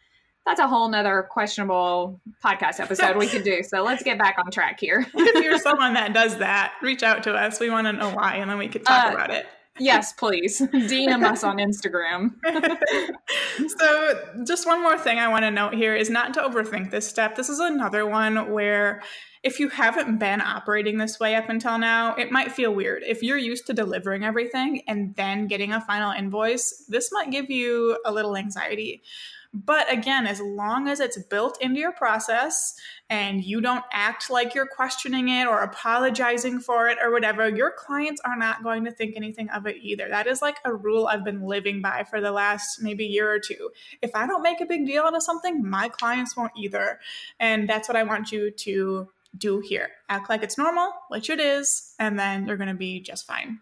that's 0.44 0.60
a 0.60 0.68
whole 0.68 0.90
nother 0.90 1.26
questionable 1.30 2.20
podcast 2.44 2.80
episode 2.80 3.16
we 3.16 3.28
could 3.28 3.44
do. 3.44 3.62
So 3.62 3.82
let's 3.82 4.02
get 4.02 4.18
back 4.18 4.36
on 4.44 4.50
track 4.50 4.78
here. 4.78 5.06
if 5.14 5.42
you're 5.42 5.58
someone 5.58 5.94
that 5.94 6.12
does 6.12 6.36
that, 6.36 6.74
reach 6.82 7.02
out 7.02 7.22
to 7.22 7.32
us. 7.32 7.60
We 7.60 7.70
want 7.70 7.86
to 7.86 7.94
know 7.94 8.10
why, 8.10 8.34
and 8.34 8.50
then 8.50 8.58
we 8.58 8.68
could 8.68 8.84
talk 8.84 9.06
uh, 9.06 9.14
about 9.14 9.30
it. 9.30 9.46
Yes, 9.78 10.12
please. 10.12 10.60
DM 10.72 11.24
us 11.24 11.44
on 11.44 11.58
Instagram. 11.58 12.34
so, 13.78 14.44
just 14.44 14.66
one 14.66 14.82
more 14.82 14.98
thing 14.98 15.18
I 15.18 15.28
want 15.28 15.44
to 15.44 15.50
note 15.50 15.74
here 15.74 15.94
is 15.94 16.10
not 16.10 16.34
to 16.34 16.40
overthink 16.40 16.90
this 16.90 17.06
step. 17.06 17.36
This 17.36 17.48
is 17.48 17.58
another 17.58 18.06
one 18.06 18.50
where 18.52 19.02
if 19.42 19.60
you 19.60 19.68
haven't 19.68 20.18
been 20.18 20.40
operating 20.40 20.98
this 20.98 21.20
way 21.20 21.36
up 21.36 21.48
until 21.48 21.78
now, 21.78 22.14
it 22.16 22.32
might 22.32 22.50
feel 22.50 22.74
weird. 22.74 23.04
If 23.06 23.22
you're 23.22 23.36
used 23.36 23.66
to 23.66 23.72
delivering 23.72 24.24
everything 24.24 24.82
and 24.88 25.14
then 25.14 25.46
getting 25.46 25.72
a 25.72 25.80
final 25.80 26.10
invoice, 26.10 26.84
this 26.88 27.12
might 27.12 27.30
give 27.30 27.50
you 27.50 27.98
a 28.04 28.12
little 28.12 28.36
anxiety. 28.36 29.02
But 29.64 29.90
again, 29.90 30.26
as 30.26 30.38
long 30.38 30.86
as 30.86 31.00
it's 31.00 31.16
built 31.16 31.56
into 31.62 31.80
your 31.80 31.92
process 31.92 32.74
and 33.08 33.42
you 33.42 33.62
don't 33.62 33.84
act 33.90 34.28
like 34.28 34.54
you're 34.54 34.66
questioning 34.66 35.30
it 35.30 35.46
or 35.46 35.62
apologizing 35.62 36.60
for 36.60 36.88
it 36.88 36.98
or 37.02 37.10
whatever, 37.10 37.48
your 37.48 37.72
clients 37.74 38.20
are 38.26 38.36
not 38.36 38.62
going 38.62 38.84
to 38.84 38.90
think 38.90 39.16
anything 39.16 39.48
of 39.48 39.66
it 39.66 39.76
either. 39.80 40.08
That 40.10 40.26
is 40.26 40.42
like 40.42 40.58
a 40.66 40.74
rule 40.74 41.06
I've 41.06 41.24
been 41.24 41.40
living 41.40 41.80
by 41.80 42.04
for 42.04 42.20
the 42.20 42.32
last 42.32 42.82
maybe 42.82 43.06
year 43.06 43.32
or 43.32 43.38
two. 43.38 43.70
If 44.02 44.10
I 44.14 44.26
don't 44.26 44.42
make 44.42 44.60
a 44.60 44.66
big 44.66 44.84
deal 44.84 45.04
out 45.04 45.16
of 45.16 45.22
something, 45.22 45.66
my 45.66 45.88
clients 45.88 46.36
won't 46.36 46.52
either. 46.54 47.00
And 47.40 47.66
that's 47.66 47.88
what 47.88 47.96
I 47.96 48.02
want 48.02 48.32
you 48.32 48.50
to 48.50 49.08
do 49.38 49.60
here. 49.60 49.88
Act 50.10 50.28
like 50.28 50.42
it's 50.42 50.58
normal, 50.58 50.92
which 51.08 51.30
it 51.30 51.40
is, 51.40 51.94
and 51.98 52.18
then 52.18 52.46
you're 52.46 52.58
going 52.58 52.68
to 52.68 52.74
be 52.74 53.00
just 53.00 53.26
fine. 53.26 53.60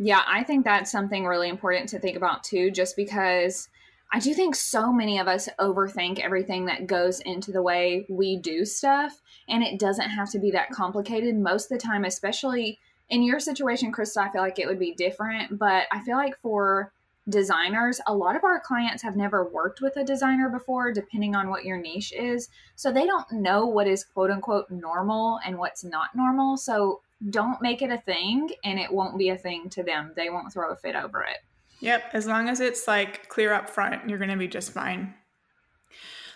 Yeah, 0.00 0.22
I 0.26 0.42
think 0.42 0.64
that's 0.64 0.90
something 0.90 1.24
really 1.24 1.48
important 1.48 1.88
to 1.90 2.00
think 2.00 2.16
about 2.16 2.42
too, 2.42 2.72
just 2.72 2.96
because 2.96 3.68
I 4.10 4.20
do 4.20 4.32
think 4.32 4.54
so 4.54 4.90
many 4.92 5.18
of 5.18 5.28
us 5.28 5.48
overthink 5.58 6.18
everything 6.18 6.64
that 6.64 6.86
goes 6.86 7.20
into 7.20 7.52
the 7.52 7.62
way 7.62 8.06
we 8.08 8.38
do 8.38 8.64
stuff. 8.64 9.20
And 9.48 9.62
it 9.62 9.78
doesn't 9.78 10.10
have 10.10 10.30
to 10.30 10.38
be 10.38 10.50
that 10.52 10.70
complicated 10.70 11.36
most 11.36 11.70
of 11.70 11.78
the 11.78 11.86
time, 11.86 12.04
especially 12.04 12.78
in 13.10 13.22
your 13.22 13.38
situation, 13.38 13.92
Krista. 13.92 14.22
I 14.22 14.30
feel 14.30 14.40
like 14.40 14.58
it 14.58 14.66
would 14.66 14.78
be 14.78 14.94
different. 14.94 15.58
But 15.58 15.86
I 15.92 16.00
feel 16.02 16.16
like 16.16 16.38
for 16.40 16.92
designers, 17.28 18.00
a 18.06 18.14
lot 18.14 18.34
of 18.34 18.44
our 18.44 18.60
clients 18.60 19.02
have 19.02 19.14
never 19.14 19.46
worked 19.46 19.82
with 19.82 19.96
a 19.96 20.04
designer 20.04 20.48
before, 20.48 20.92
depending 20.92 21.34
on 21.34 21.50
what 21.50 21.66
your 21.66 21.76
niche 21.76 22.12
is. 22.12 22.48
So 22.76 22.90
they 22.90 23.04
don't 23.04 23.30
know 23.30 23.66
what 23.66 23.86
is 23.86 24.04
quote 24.04 24.30
unquote 24.30 24.70
normal 24.70 25.38
and 25.44 25.58
what's 25.58 25.84
not 25.84 26.14
normal. 26.14 26.56
So 26.56 27.02
don't 27.30 27.60
make 27.60 27.82
it 27.82 27.90
a 27.90 27.98
thing 27.98 28.50
and 28.64 28.78
it 28.78 28.92
won't 28.92 29.18
be 29.18 29.28
a 29.28 29.36
thing 29.36 29.68
to 29.70 29.82
them. 29.82 30.12
They 30.16 30.30
won't 30.30 30.52
throw 30.52 30.72
a 30.72 30.76
fit 30.76 30.96
over 30.96 31.22
it. 31.22 31.38
Yep, 31.80 32.02
as 32.12 32.26
long 32.26 32.48
as 32.48 32.60
it's 32.60 32.88
like 32.88 33.28
clear 33.28 33.52
up 33.52 33.70
front, 33.70 34.08
you're 34.08 34.18
going 34.18 34.30
to 34.30 34.36
be 34.36 34.48
just 34.48 34.72
fine. 34.72 35.14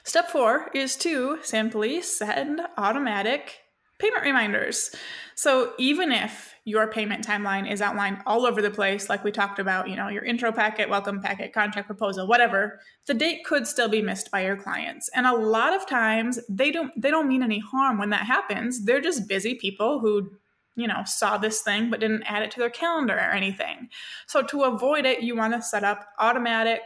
Step 0.04 0.30
four 0.30 0.68
is 0.74 0.96
to 0.96 1.38
simply 1.42 2.02
send 2.02 2.60
automatic 2.76 3.60
payment 3.98 4.24
reminders. 4.24 4.94
So 5.36 5.72
even 5.78 6.10
if 6.10 6.54
your 6.64 6.88
payment 6.88 7.26
timeline 7.26 7.70
is 7.70 7.80
outlined 7.80 8.18
all 8.26 8.44
over 8.44 8.60
the 8.60 8.70
place, 8.70 9.08
like 9.08 9.22
we 9.22 9.30
talked 9.30 9.60
about, 9.60 9.88
you 9.88 9.96
know, 9.96 10.08
your 10.08 10.24
intro 10.24 10.52
packet, 10.52 10.88
welcome 10.88 11.20
packet, 11.20 11.52
contract 11.52 11.86
proposal, 11.86 12.26
whatever, 12.26 12.80
the 13.06 13.14
date 13.14 13.44
could 13.44 13.66
still 13.66 13.88
be 13.88 14.02
missed 14.02 14.30
by 14.30 14.44
your 14.44 14.56
clients. 14.56 15.08
And 15.14 15.26
a 15.26 15.36
lot 15.36 15.72
of 15.72 15.86
times 15.86 16.40
they 16.48 16.72
don't 16.72 16.92
they 17.00 17.10
don't 17.10 17.28
mean 17.28 17.42
any 17.42 17.60
harm 17.60 17.98
when 17.98 18.10
that 18.10 18.26
happens. 18.26 18.84
They're 18.84 19.00
just 19.00 19.28
busy 19.28 19.54
people 19.54 20.00
who 20.00 20.30
you 20.74 20.86
know, 20.86 21.02
saw 21.04 21.36
this 21.36 21.62
thing 21.62 21.90
but 21.90 22.00
didn't 22.00 22.22
add 22.24 22.42
it 22.42 22.50
to 22.52 22.60
their 22.60 22.70
calendar 22.70 23.14
or 23.14 23.32
anything. 23.32 23.88
So 24.26 24.42
to 24.42 24.62
avoid 24.62 25.04
it, 25.04 25.22
you 25.22 25.36
want 25.36 25.54
to 25.54 25.62
set 25.62 25.84
up 25.84 26.08
automatic 26.18 26.80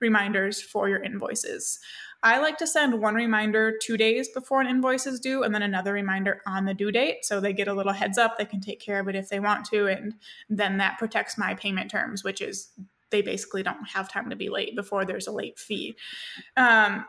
reminders 0.00 0.60
for 0.60 0.88
your 0.88 1.02
invoices. 1.02 1.80
I 2.24 2.38
like 2.38 2.56
to 2.58 2.68
send 2.68 3.00
one 3.00 3.16
reminder 3.16 3.76
two 3.82 3.96
days 3.96 4.28
before 4.28 4.60
an 4.60 4.68
invoice 4.68 5.08
is 5.08 5.18
due 5.18 5.42
and 5.42 5.52
then 5.52 5.62
another 5.62 5.92
reminder 5.92 6.40
on 6.46 6.66
the 6.66 6.74
due 6.74 6.92
date. 6.92 7.24
So 7.24 7.40
they 7.40 7.52
get 7.52 7.66
a 7.66 7.74
little 7.74 7.92
heads 7.92 8.16
up. 8.16 8.38
They 8.38 8.44
can 8.44 8.60
take 8.60 8.80
care 8.80 9.00
of 9.00 9.08
it 9.08 9.16
if 9.16 9.28
they 9.28 9.40
want 9.40 9.64
to. 9.66 9.88
And 9.88 10.14
then 10.48 10.78
that 10.78 10.98
protects 10.98 11.36
my 11.36 11.54
payment 11.54 11.90
terms, 11.90 12.22
which 12.22 12.40
is 12.40 12.68
they 13.10 13.22
basically 13.22 13.64
don't 13.64 13.88
have 13.92 14.10
time 14.10 14.30
to 14.30 14.36
be 14.36 14.48
late 14.48 14.76
before 14.76 15.04
there's 15.04 15.26
a 15.26 15.32
late 15.32 15.58
fee. 15.58 15.96
Um, 16.56 17.04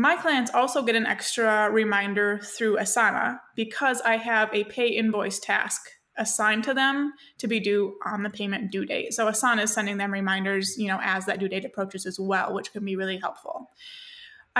my 0.00 0.16
clients 0.16 0.50
also 0.54 0.82
get 0.82 0.94
an 0.94 1.04
extra 1.04 1.70
reminder 1.70 2.40
through 2.42 2.78
Asana 2.78 3.38
because 3.54 4.00
I 4.00 4.16
have 4.16 4.48
a 4.54 4.64
pay 4.64 4.88
invoice 4.88 5.38
task 5.38 5.82
assigned 6.16 6.64
to 6.64 6.72
them 6.72 7.12
to 7.38 7.46
be 7.46 7.60
due 7.60 7.98
on 8.06 8.22
the 8.22 8.30
payment 8.30 8.72
due 8.72 8.86
date. 8.86 9.12
So 9.12 9.26
Asana 9.26 9.64
is 9.64 9.72
sending 9.74 9.98
them 9.98 10.10
reminders, 10.10 10.74
you 10.78 10.88
know, 10.88 10.98
as 11.02 11.26
that 11.26 11.38
due 11.38 11.50
date 11.50 11.66
approaches 11.66 12.06
as 12.06 12.18
well, 12.18 12.54
which 12.54 12.72
can 12.72 12.82
be 12.82 12.96
really 12.96 13.18
helpful. 13.18 13.68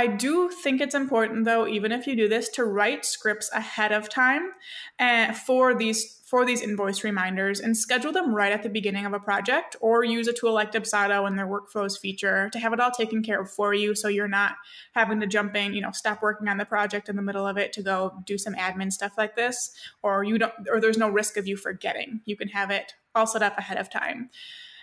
I 0.00 0.06
do 0.06 0.48
think 0.48 0.80
it's 0.80 0.94
important, 0.94 1.44
though, 1.44 1.68
even 1.68 1.92
if 1.92 2.06
you 2.06 2.16
do 2.16 2.26
this, 2.26 2.48
to 2.50 2.64
write 2.64 3.04
scripts 3.04 3.50
ahead 3.52 3.92
of 3.92 4.08
time 4.08 4.52
uh, 4.98 5.34
for 5.34 5.74
these 5.74 6.16
for 6.24 6.46
these 6.46 6.62
invoice 6.62 7.04
reminders 7.04 7.60
and 7.60 7.76
schedule 7.76 8.12
them 8.12 8.32
right 8.32 8.52
at 8.52 8.62
the 8.62 8.68
beginning 8.70 9.04
of 9.04 9.12
a 9.12 9.20
project, 9.20 9.76
or 9.82 10.02
use 10.02 10.26
a 10.26 10.32
tool 10.32 10.54
like 10.54 10.72
Dubsado 10.72 11.26
and 11.26 11.38
their 11.38 11.46
workflows 11.46 11.98
feature 11.98 12.48
to 12.52 12.58
have 12.58 12.72
it 12.72 12.80
all 12.80 12.92
taken 12.92 13.22
care 13.22 13.42
of 13.42 13.50
for 13.50 13.74
you, 13.74 13.94
so 13.94 14.08
you're 14.08 14.28
not 14.28 14.54
having 14.94 15.20
to 15.20 15.26
jump 15.26 15.54
in, 15.54 15.74
you 15.74 15.82
know, 15.82 15.90
stop 15.90 16.22
working 16.22 16.48
on 16.48 16.56
the 16.56 16.64
project 16.64 17.10
in 17.10 17.16
the 17.16 17.22
middle 17.22 17.46
of 17.46 17.58
it 17.58 17.72
to 17.74 17.82
go 17.82 18.22
do 18.24 18.38
some 18.38 18.54
admin 18.54 18.90
stuff 18.90 19.12
like 19.18 19.36
this, 19.36 19.74
or 20.02 20.24
you 20.24 20.38
don't, 20.38 20.54
or 20.72 20.80
there's 20.80 20.96
no 20.96 21.10
risk 21.10 21.36
of 21.36 21.46
you 21.46 21.58
forgetting. 21.58 22.20
You 22.24 22.36
can 22.36 22.48
have 22.48 22.70
it 22.70 22.94
all 23.14 23.26
set 23.26 23.42
up 23.42 23.58
ahead 23.58 23.76
of 23.76 23.90
time. 23.90 24.30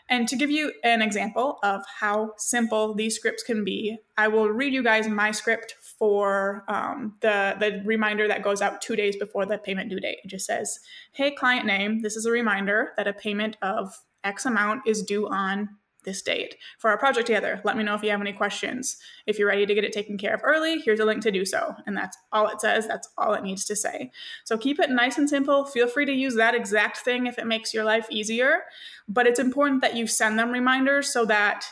And 0.10 0.28
to 0.30 0.36
give 0.36 0.50
you 0.50 0.72
an 0.84 1.02
example 1.02 1.60
of 1.64 1.82
how 2.00 2.34
simple 2.38 2.94
these 2.94 3.16
scripts 3.16 3.44
can 3.44 3.64
be, 3.64 3.98
I 4.18 4.30
will 4.30 4.50
read 4.50 4.74
you 4.74 4.82
guys 4.82 5.08
my 5.08 5.32
script 5.32 5.76
for 6.00 6.64
um, 6.70 7.16
the, 7.22 7.56
the 7.60 7.82
reminder 7.86 8.28
that 8.28 8.44
goes 8.44 8.62
out 8.62 8.82
two 8.82 8.96
days 8.96 9.18
before 9.18 9.46
the 9.46 9.58
payment 9.58 9.90
due 9.90 10.00
date. 10.00 10.20
It 10.24 10.30
just 10.30 10.46
says, 10.46 10.80
Hey, 11.12 11.32
client 11.32 11.66
name, 11.66 12.02
this 12.02 12.16
is 12.16 12.26
a 12.26 12.32
reminder 12.32 12.94
that 12.96 13.08
a 13.08 13.14
payment 13.14 13.58
of 13.62 13.94
X 14.24 14.46
amount 14.46 14.88
is 14.88 15.04
due 15.04 15.28
on 15.28 15.70
this 16.04 16.22
date 16.22 16.56
for 16.78 16.90
our 16.90 16.98
project 16.98 17.28
together. 17.28 17.62
Let 17.64 17.78
me 17.78 17.84
know 17.84 17.94
if 17.94 18.04
you 18.04 18.12
have 18.12 18.22
any 18.22 18.34
questions. 18.34 18.98
If 19.26 19.38
you're 19.38 19.48
ready 19.48 19.66
to 19.66 19.74
get 19.74 19.84
it 19.84 19.92
taken 19.92 20.18
care 20.18 20.34
of 20.34 20.42
early, 20.44 20.80
here's 20.80 21.00
a 21.00 21.06
link 21.06 21.22
to 21.24 21.32
do 21.32 21.46
so. 21.46 21.76
And 21.86 21.96
that's 21.96 22.18
all 22.32 22.48
it 22.48 22.62
says. 22.62 22.88
That's 22.88 23.10
all 23.18 23.34
it 23.34 23.44
needs 23.44 23.66
to 23.66 23.76
say. 23.76 24.12
So 24.46 24.58
keep 24.58 24.80
it 24.80 24.90
nice 24.90 25.18
and 25.18 25.30
simple. 25.30 25.66
Feel 25.66 25.88
free 25.88 26.06
to 26.06 26.14
use 26.14 26.36
that 26.36 26.56
exact 26.56 27.00
thing 27.00 27.28
if 27.28 27.38
it 27.38 27.46
makes 27.46 27.74
your 27.74 27.84
life 27.84 28.08
easier. 28.10 28.64
But 29.08 29.28
it's 29.28 29.40
important 29.40 29.82
that 29.82 29.96
you 29.96 30.08
send 30.08 30.40
them 30.40 30.52
reminders 30.52 31.12
so 31.12 31.26
that 31.26 31.66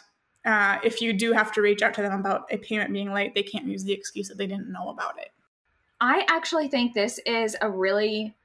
uh, 0.45 0.77
if 0.83 1.01
you 1.01 1.11
do 1.13 1.31
have 1.31 1.51
to 1.53 1.61
reach 1.61 1.81
out 1.81 1.93
to 1.95 2.01
them 2.01 2.19
about 2.19 2.45
a 2.51 2.57
payment 2.57 2.93
being 2.93 3.11
late, 3.11 3.33
they 3.33 3.43
can't 3.43 3.65
use 3.65 3.83
the 3.83 3.93
excuse 3.93 4.27
that 4.27 4.37
they 4.37 4.47
didn't 4.47 4.71
know 4.71 4.89
about 4.89 5.17
it. 5.17 5.31
I 6.01 6.25
actually 6.27 6.67
think 6.67 6.93
this 6.93 7.19
is 7.25 7.55
a 7.61 7.69
really 7.69 8.35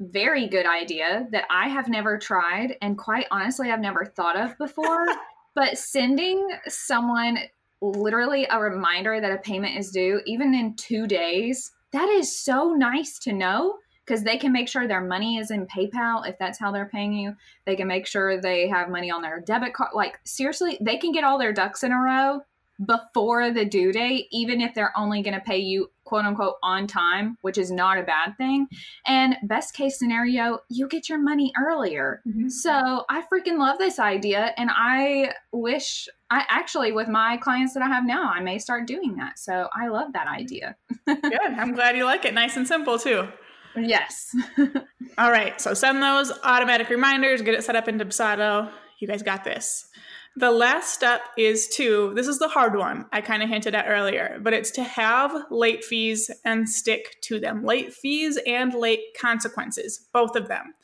very 0.00 0.48
good 0.48 0.66
idea 0.66 1.26
that 1.30 1.44
I 1.50 1.68
have 1.68 1.88
never 1.88 2.18
tried 2.18 2.76
and 2.82 2.98
quite 2.98 3.26
honestly 3.30 3.70
I've 3.70 3.80
never 3.80 4.04
thought 4.04 4.36
of 4.38 4.56
before. 4.58 5.06
but 5.54 5.78
sending 5.78 6.48
someone 6.66 7.38
literally 7.80 8.46
a 8.50 8.58
reminder 8.58 9.20
that 9.20 9.32
a 9.32 9.38
payment 9.38 9.76
is 9.76 9.90
due, 9.90 10.20
even 10.26 10.54
in 10.54 10.74
two 10.76 11.06
days, 11.06 11.70
that 11.92 12.08
is 12.08 12.38
so 12.38 12.70
nice 12.70 13.18
to 13.20 13.32
know 13.32 13.76
because 14.04 14.22
they 14.22 14.36
can 14.36 14.52
make 14.52 14.68
sure 14.68 14.86
their 14.86 15.00
money 15.00 15.38
is 15.38 15.50
in 15.50 15.66
PayPal 15.66 16.28
if 16.28 16.36
that's 16.38 16.58
how 16.58 16.70
they're 16.70 16.88
paying 16.88 17.12
you. 17.12 17.34
They 17.64 17.76
can 17.76 17.88
make 17.88 18.06
sure 18.06 18.40
they 18.40 18.68
have 18.68 18.90
money 18.90 19.10
on 19.10 19.22
their 19.22 19.40
debit 19.40 19.74
card. 19.74 19.90
Like, 19.94 20.18
seriously, 20.24 20.76
they 20.80 20.98
can 20.98 21.12
get 21.12 21.24
all 21.24 21.38
their 21.38 21.52
ducks 21.52 21.82
in 21.82 21.92
a 21.92 21.98
row 21.98 22.40
before 22.84 23.52
the 23.52 23.64
due 23.64 23.92
date, 23.92 24.26
even 24.30 24.60
if 24.60 24.74
they're 24.74 24.96
only 24.96 25.22
going 25.22 25.34
to 25.34 25.40
pay 25.40 25.58
you 25.58 25.90
quote 26.04 26.24
unquote 26.24 26.56
on 26.62 26.86
time, 26.86 27.38
which 27.40 27.58
is 27.58 27.70
not 27.70 27.98
a 27.98 28.02
bad 28.02 28.36
thing. 28.36 28.68
And 29.06 29.36
best 29.42 29.74
case 29.74 29.98
scenario, 29.98 30.60
you 30.68 30.88
get 30.88 31.08
your 31.08 31.18
money 31.18 31.52
earlier. 31.58 32.20
Mm-hmm. 32.26 32.48
So 32.48 33.04
I 33.08 33.22
freaking 33.22 33.58
love 33.58 33.78
this 33.78 33.98
idea. 33.98 34.52
And 34.56 34.70
I 34.72 35.32
wish 35.52 36.08
I 36.30 36.44
actually, 36.48 36.92
with 36.92 37.08
my 37.08 37.36
clients 37.36 37.74
that 37.74 37.82
I 37.82 37.88
have 37.88 38.04
now, 38.04 38.30
I 38.30 38.40
may 38.40 38.58
start 38.58 38.86
doing 38.86 39.16
that. 39.16 39.38
So 39.38 39.68
I 39.72 39.88
love 39.88 40.12
that 40.12 40.26
idea. 40.26 40.76
Good. 41.06 41.40
I'm 41.42 41.74
glad 41.74 41.96
you 41.96 42.04
like 42.04 42.24
it. 42.24 42.34
Nice 42.34 42.56
and 42.56 42.66
simple, 42.66 42.98
too. 42.98 43.28
Yes. 43.76 44.34
All 45.18 45.30
right. 45.30 45.60
So 45.60 45.74
send 45.74 46.02
those 46.02 46.32
automatic 46.42 46.88
reminders, 46.88 47.42
get 47.42 47.54
it 47.54 47.64
set 47.64 47.76
up 47.76 47.88
into 47.88 48.04
Dubsado. 48.04 48.70
You 48.98 49.08
guys 49.08 49.22
got 49.22 49.44
this. 49.44 49.88
The 50.36 50.50
last 50.50 50.92
step 50.92 51.20
is 51.38 51.68
to, 51.76 52.12
this 52.14 52.26
is 52.26 52.40
the 52.40 52.48
hard 52.48 52.76
one 52.76 53.06
I 53.12 53.20
kind 53.20 53.42
of 53.42 53.48
hinted 53.48 53.74
at 53.74 53.86
earlier, 53.88 54.40
but 54.42 54.52
it's 54.52 54.72
to 54.72 54.82
have 54.82 55.32
late 55.48 55.84
fees 55.84 56.28
and 56.44 56.68
stick 56.68 57.20
to 57.22 57.38
them. 57.38 57.64
Late 57.64 57.94
fees 57.94 58.36
and 58.44 58.74
late 58.74 59.16
consequences, 59.20 60.08
both 60.12 60.34
of 60.34 60.48
them. 60.48 60.74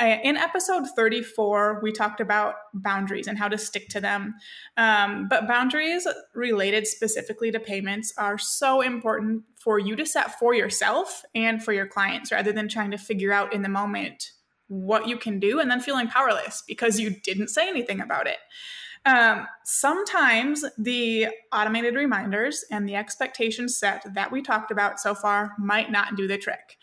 Uh, 0.00 0.18
in 0.22 0.36
episode 0.36 0.84
34, 0.94 1.80
we 1.82 1.90
talked 1.90 2.20
about 2.20 2.54
boundaries 2.74 3.26
and 3.26 3.36
how 3.36 3.48
to 3.48 3.58
stick 3.58 3.88
to 3.88 4.00
them. 4.00 4.34
Um, 4.76 5.26
but 5.28 5.48
boundaries 5.48 6.06
related 6.34 6.86
specifically 6.86 7.50
to 7.50 7.58
payments 7.58 8.14
are 8.16 8.38
so 8.38 8.82
important 8.82 9.42
for 9.56 9.80
you 9.80 9.96
to 9.96 10.06
set 10.06 10.38
for 10.38 10.54
yourself 10.54 11.24
and 11.34 11.62
for 11.62 11.72
your 11.72 11.86
clients 11.86 12.30
rather 12.30 12.52
than 12.52 12.68
trying 12.68 12.92
to 12.92 12.98
figure 12.98 13.32
out 13.32 13.52
in 13.52 13.62
the 13.62 13.68
moment 13.68 14.30
what 14.68 15.08
you 15.08 15.16
can 15.16 15.38
do 15.38 15.60
and 15.60 15.70
then 15.70 15.80
feeling 15.80 16.08
powerless 16.08 16.62
because 16.66 16.98
you 16.98 17.10
didn't 17.10 17.48
say 17.48 17.68
anything 17.68 18.00
about 18.00 18.26
it. 18.26 18.38
Um, 19.04 19.48
sometimes 19.64 20.64
the 20.78 21.26
automated 21.52 21.96
reminders 21.96 22.64
and 22.70 22.88
the 22.88 22.94
expectation 22.94 23.68
set 23.68 24.04
that 24.14 24.30
we 24.30 24.42
talked 24.42 24.70
about 24.70 25.00
so 25.00 25.12
far 25.12 25.54
might 25.58 25.90
not 25.90 26.14
do 26.14 26.28
the 26.28 26.38
trick. 26.38 26.78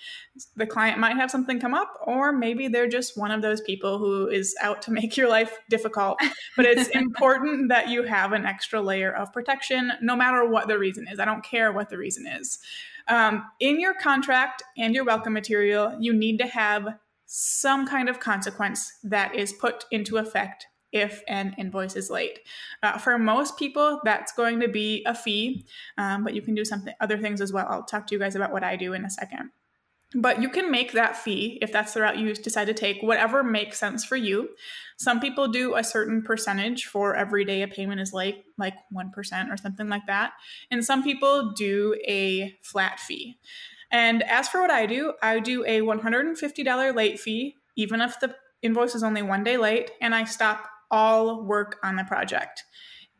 The 0.57 0.67
client 0.67 0.99
might 0.99 1.15
have 1.15 1.31
something 1.31 1.61
come 1.61 1.73
up, 1.73 1.93
or 2.05 2.33
maybe 2.33 2.67
they're 2.67 2.89
just 2.89 3.17
one 3.17 3.31
of 3.31 3.41
those 3.41 3.61
people 3.61 3.99
who 3.99 4.27
is 4.27 4.53
out 4.61 4.81
to 4.83 4.91
make 4.99 5.15
your 5.15 5.29
life 5.29 5.59
difficult. 5.69 6.19
But 6.57 6.65
it's 6.65 6.89
important 6.93 7.69
that 7.69 7.87
you 7.87 8.03
have 8.03 8.33
an 8.33 8.45
extra 8.45 8.81
layer 8.81 9.13
of 9.13 9.31
protection, 9.31 9.93
no 10.01 10.15
matter 10.15 10.43
what 10.45 10.67
the 10.67 10.77
reason 10.77 11.07
is. 11.09 11.19
I 11.19 11.25
don't 11.25 11.43
care 11.43 11.71
what 11.71 11.89
the 11.89 11.97
reason 11.97 12.27
is. 12.27 12.59
Um, 13.07 13.45
in 13.61 13.79
your 13.79 13.93
contract 13.93 14.61
and 14.77 14.93
your 14.93 15.05
welcome 15.05 15.33
material, 15.33 15.95
you 15.99 16.13
need 16.13 16.37
to 16.39 16.47
have 16.47 16.95
some 17.31 17.85
kind 17.85 18.09
of 18.09 18.19
consequence 18.19 18.91
that 19.03 19.35
is 19.35 19.53
put 19.53 19.85
into 19.91 20.17
effect 20.17 20.65
if 20.91 21.21
an 21.27 21.53
invoice 21.59 21.95
is 21.95 22.09
late. 22.09 22.39
Uh, 22.81 22.97
for 22.97 23.19
most 23.19 23.55
people, 23.55 24.01
that's 24.03 24.31
going 24.31 24.59
to 24.59 24.67
be 24.67 25.03
a 25.05 25.13
fee, 25.13 25.67
um, 25.99 26.23
but 26.23 26.33
you 26.33 26.41
can 26.41 26.55
do 26.55 26.65
something 26.65 26.91
other 26.99 27.19
things 27.19 27.39
as 27.39 27.53
well. 27.53 27.67
I'll 27.69 27.83
talk 27.83 28.07
to 28.07 28.15
you 28.15 28.19
guys 28.19 28.35
about 28.35 28.51
what 28.51 28.63
I 28.63 28.75
do 28.75 28.93
in 28.93 29.05
a 29.05 29.11
second. 29.11 29.51
But 30.15 30.41
you 30.41 30.49
can 30.49 30.71
make 30.71 30.93
that 30.93 31.17
fee 31.17 31.59
if 31.61 31.71
that's 31.71 31.93
the 31.93 32.01
route 32.01 32.17
you 32.17 32.33
decide 32.33 32.65
to 32.65 32.73
take, 32.73 33.03
whatever 33.03 33.43
makes 33.43 33.77
sense 33.77 34.03
for 34.03 34.15
you. 34.15 34.49
Some 34.97 35.19
people 35.19 35.49
do 35.49 35.75
a 35.75 35.83
certain 35.83 36.23
percentage 36.23 36.85
for 36.85 37.15
every 37.15 37.45
day 37.45 37.61
a 37.61 37.67
payment 37.67 38.01
is 38.01 38.11
late, 38.11 38.43
like 38.57 38.73
1% 38.91 39.53
or 39.53 39.57
something 39.57 39.87
like 39.87 40.07
that. 40.07 40.31
And 40.71 40.83
some 40.83 41.03
people 41.03 41.51
do 41.51 41.95
a 42.07 42.55
flat 42.63 42.99
fee. 42.99 43.37
And 43.91 44.23
as 44.23 44.47
for 44.47 44.61
what 44.61 44.71
I 44.71 44.85
do, 44.85 45.13
I 45.21 45.39
do 45.39 45.65
a 45.65 45.81
$150 45.81 46.95
late 46.95 47.19
fee, 47.19 47.55
even 47.75 48.01
if 48.01 48.19
the 48.19 48.35
invoice 48.61 48.95
is 48.95 49.03
only 49.03 49.21
one 49.21 49.43
day 49.43 49.57
late, 49.57 49.91
and 50.01 50.13
I 50.13 50.25
stop 50.25 50.69
all 50.91 51.43
work 51.43 51.77
on 51.83 51.95
the 51.95 52.03
project. 52.03 52.63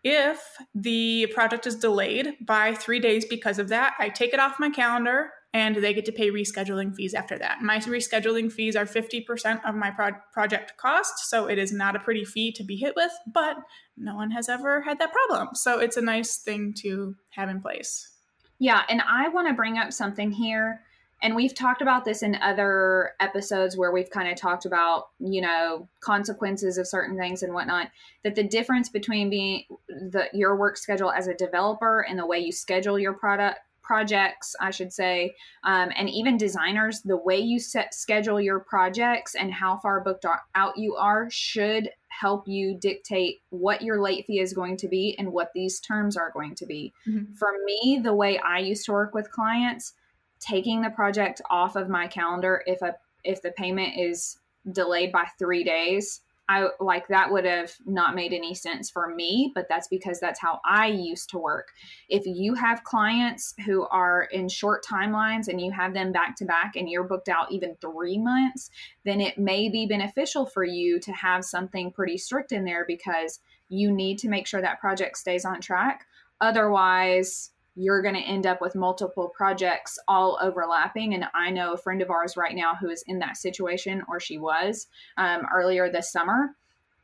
If 0.04 0.42
the 0.74 1.28
project 1.34 1.68
is 1.68 1.76
delayed 1.76 2.36
by 2.46 2.74
three 2.74 3.00
days 3.00 3.26
because 3.26 3.60
of 3.60 3.68
that, 3.70 3.96
I 4.00 4.10
take 4.10 4.34
it 4.34 4.40
off 4.40 4.60
my 4.60 4.70
calendar 4.70 5.32
and 5.54 5.78
they 5.78 5.94
get 5.94 6.06
to 6.06 6.12
pay 6.12 6.30
rescheduling 6.30 6.96
fees 6.96 7.14
after 7.14 7.38
that. 7.40 7.62
My 7.62 7.80
rescheduling 7.80 8.52
fees 8.52 8.76
are 8.76 8.86
50% 8.86 9.68
of 9.68 9.76
my 9.76 9.90
pro- 9.90 10.12
project 10.32 10.74
cost, 10.78 11.30
so 11.30 11.48
it 11.48 11.58
is 11.58 11.74
not 11.74 11.96
a 11.96 12.00
pretty 12.00 12.24
fee 12.24 12.52
to 12.54 12.64
be 12.64 12.78
hit 12.78 12.96
with, 12.96 13.12
but 13.34 13.58
no 13.98 14.16
one 14.16 14.32
has 14.32 14.48
ever 14.48 14.82
had 14.82 15.00
that 15.00 15.12
problem. 15.12 15.50
So 15.56 15.80
it's 15.80 15.98
a 15.98 16.02
nice 16.02 16.38
thing 16.38 16.74
to 16.82 17.16
have 17.32 17.50
in 17.50 17.62
place. 17.62 18.19
Yeah, 18.60 18.84
and 18.89 19.01
I 19.01 19.30
want 19.30 19.48
to 19.48 19.54
bring 19.54 19.78
up 19.78 19.94
something 19.94 20.32
here 20.32 20.82
and 21.22 21.36
we've 21.36 21.54
talked 21.54 21.82
about 21.82 22.06
this 22.06 22.24
in 22.24 22.36
other 22.36 23.12
episodes 23.20 23.75
where 23.75 23.92
we've 23.92 24.10
kind 24.10 24.30
of 24.30 24.38
talked 24.38 24.66
about 24.66 25.10
you 25.20 25.42
know 25.42 25.88
consequences 26.00 26.78
of 26.78 26.88
certain 26.88 27.18
things 27.18 27.44
and 27.44 27.54
whatnot 27.54 27.89
that 28.24 28.36
the 28.36 28.44
difference 28.44 28.89
between 28.89 29.30
being 29.30 29.63
the 29.88 30.28
your 30.34 30.56
work 30.56 30.78
schedule 30.78 31.12
as 31.12 31.28
a 31.28 31.34
developer 31.34 32.01
and 32.01 32.18
the 32.18 32.25
way 32.25 32.39
you 32.39 32.51
schedule 32.51 32.98
your 32.98 33.13
product 33.13 33.60
projects 33.82 34.56
i 34.62 34.70
should 34.70 34.94
say 34.94 35.34
um, 35.63 35.89
and 35.96 36.10
even 36.10 36.38
designers 36.38 37.02
the 37.02 37.17
way 37.17 37.38
you 37.38 37.60
set 37.60 37.93
schedule 37.93 38.39
your 38.39 38.60
projects 38.60 39.36
and 39.36 39.52
how 39.52 39.78
far 39.78 40.02
booked 40.02 40.26
out 40.56 40.78
you 40.78 40.95
are 40.95 41.28
should 41.32 41.89
help 42.19 42.47
you 42.47 42.75
dictate 42.75 43.41
what 43.49 43.82
your 43.82 44.01
late 44.01 44.25
fee 44.25 44.39
is 44.39 44.53
going 44.53 44.75
to 44.75 44.88
be 44.88 45.15
and 45.17 45.32
what 45.32 45.51
these 45.53 45.79
terms 45.79 46.17
are 46.17 46.32
going 46.32 46.53
to 46.55 46.65
be 46.65 46.93
mm-hmm. 47.08 47.34
for 47.34 47.53
me 47.65 47.99
the 48.03 48.13
way 48.13 48.38
i 48.39 48.60
used 48.60 48.86
to 48.86 48.91
work 48.91 49.13
with 49.13 49.32
clients 49.32 49.93
taking 50.39 50.82
the 50.82 50.89
project 50.89 51.41
off 51.49 51.75
of 51.75 51.89
my 51.89 52.08
calendar 52.08 52.63
if 52.65 52.82
a 52.82 52.95
if 53.23 53.41
the 53.41 53.51
payment 53.51 53.97
is 53.97 54.38
delayed 54.71 55.12
by 55.12 55.25
three 55.38 55.63
days 55.63 56.21
i 56.50 56.68
like 56.82 57.08
that 57.08 57.32
would 57.32 57.46
have 57.46 57.74
not 57.86 58.16
made 58.16 58.34
any 58.34 58.54
sense 58.54 58.90
for 58.90 59.16
me 59.16 59.52
but 59.56 59.68
that's 59.70 59.88
because 59.88 60.20
that's 60.20 60.40
how 60.40 60.60
i 60.66 60.88
used 60.88 61.30
to 61.30 61.38
work. 61.38 61.70
If 62.10 62.26
you 62.26 62.54
have 62.56 62.84
clients 62.84 63.54
who 63.66 63.88
are 63.88 64.24
in 64.32 64.50
short 64.50 64.84
timelines 64.84 65.48
and 65.48 65.62
you 65.62 65.72
have 65.72 65.94
them 65.94 66.12
back 66.12 66.36
to 66.38 66.46
back 66.46 66.76
and 66.76 66.90
you're 66.90 67.04
booked 67.04 67.30
out 67.30 67.52
even 67.52 67.76
three 67.80 68.18
months 68.18 68.70
then 69.06 69.22
it 69.22 69.38
may 69.38 69.70
be 69.70 69.86
beneficial 69.86 70.46
for 70.46 70.64
you 70.64 71.00
to 71.00 71.12
have 71.14 71.46
something 71.46 71.92
pretty 71.92 72.18
strict 72.18 72.52
in 72.52 72.66
there 72.66 72.84
because 72.86 73.40
you 73.70 73.92
need 73.92 74.18
to 74.20 74.30
make 74.30 74.48
sure 74.48 74.62
that 74.62 74.80
project 74.80 75.18
stays 75.18 75.46
on 75.46 75.62
track. 75.62 76.06
Otherwise 76.42 77.52
you're 77.80 78.02
going 78.02 78.15
to 78.15 78.22
end 78.22 78.46
up 78.46 78.60
with 78.60 78.76
multiple 78.76 79.30
projects 79.30 79.98
all 80.06 80.38
overlapping. 80.42 81.13
And 81.13 81.26
I 81.34 81.50
know 81.50 81.74
a 81.74 81.78
friend 81.78 82.02
of 82.02 82.10
ours 82.10 82.36
right 82.36 82.54
now 82.54 82.76
who 82.76 82.89
is 82.89 83.06
in 83.08 83.20
that 83.20 83.38
situation, 83.38 84.04
or 84.10 84.20
she 84.20 84.38
was 84.38 84.88
um, 85.18 85.48
earlier 85.54 85.89
this 85.89 86.12
summer, 86.12 86.56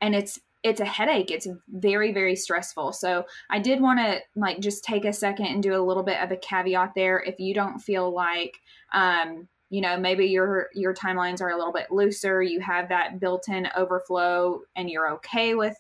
and 0.02 0.14
it's 0.14 0.38
it's 0.64 0.82
a 0.82 0.86
headache. 0.86 1.32
It's 1.32 1.48
very 1.70 2.12
very 2.12 2.36
stressful. 2.36 2.92
So 2.92 3.26
I 3.50 3.60
did 3.60 3.80
want 3.80 4.00
to 4.00 4.20
like 4.36 4.60
just 4.60 4.84
take 4.84 5.06
a 5.06 5.14
second 5.14 5.46
and 5.46 5.64
do 5.64 5.74
a 5.76 5.86
little 5.86 6.04
bit 6.04 6.20
of 6.20 6.32
a 6.32 6.38
caveat 6.38 6.92
there. 6.94 7.20
If 7.20 7.40
you 7.40 7.54
don't 7.54 7.80
feel 7.80 8.14
like 8.14 8.58
um, 8.92 9.48
you 9.70 9.80
know 9.80 9.98
maybe 9.98 10.26
your 10.26 10.68
your 10.74 10.94
timelines 10.94 11.40
are 11.40 11.52
a 11.52 11.58
little 11.58 11.74
bit 11.74 11.90
looser, 11.90 12.44
you 12.44 12.60
have 12.60 12.90
that 12.90 13.22
built-in 13.22 13.70
overflow, 13.78 14.60
and 14.76 14.90
you're 14.90 15.10
okay 15.14 15.56
with 15.56 15.78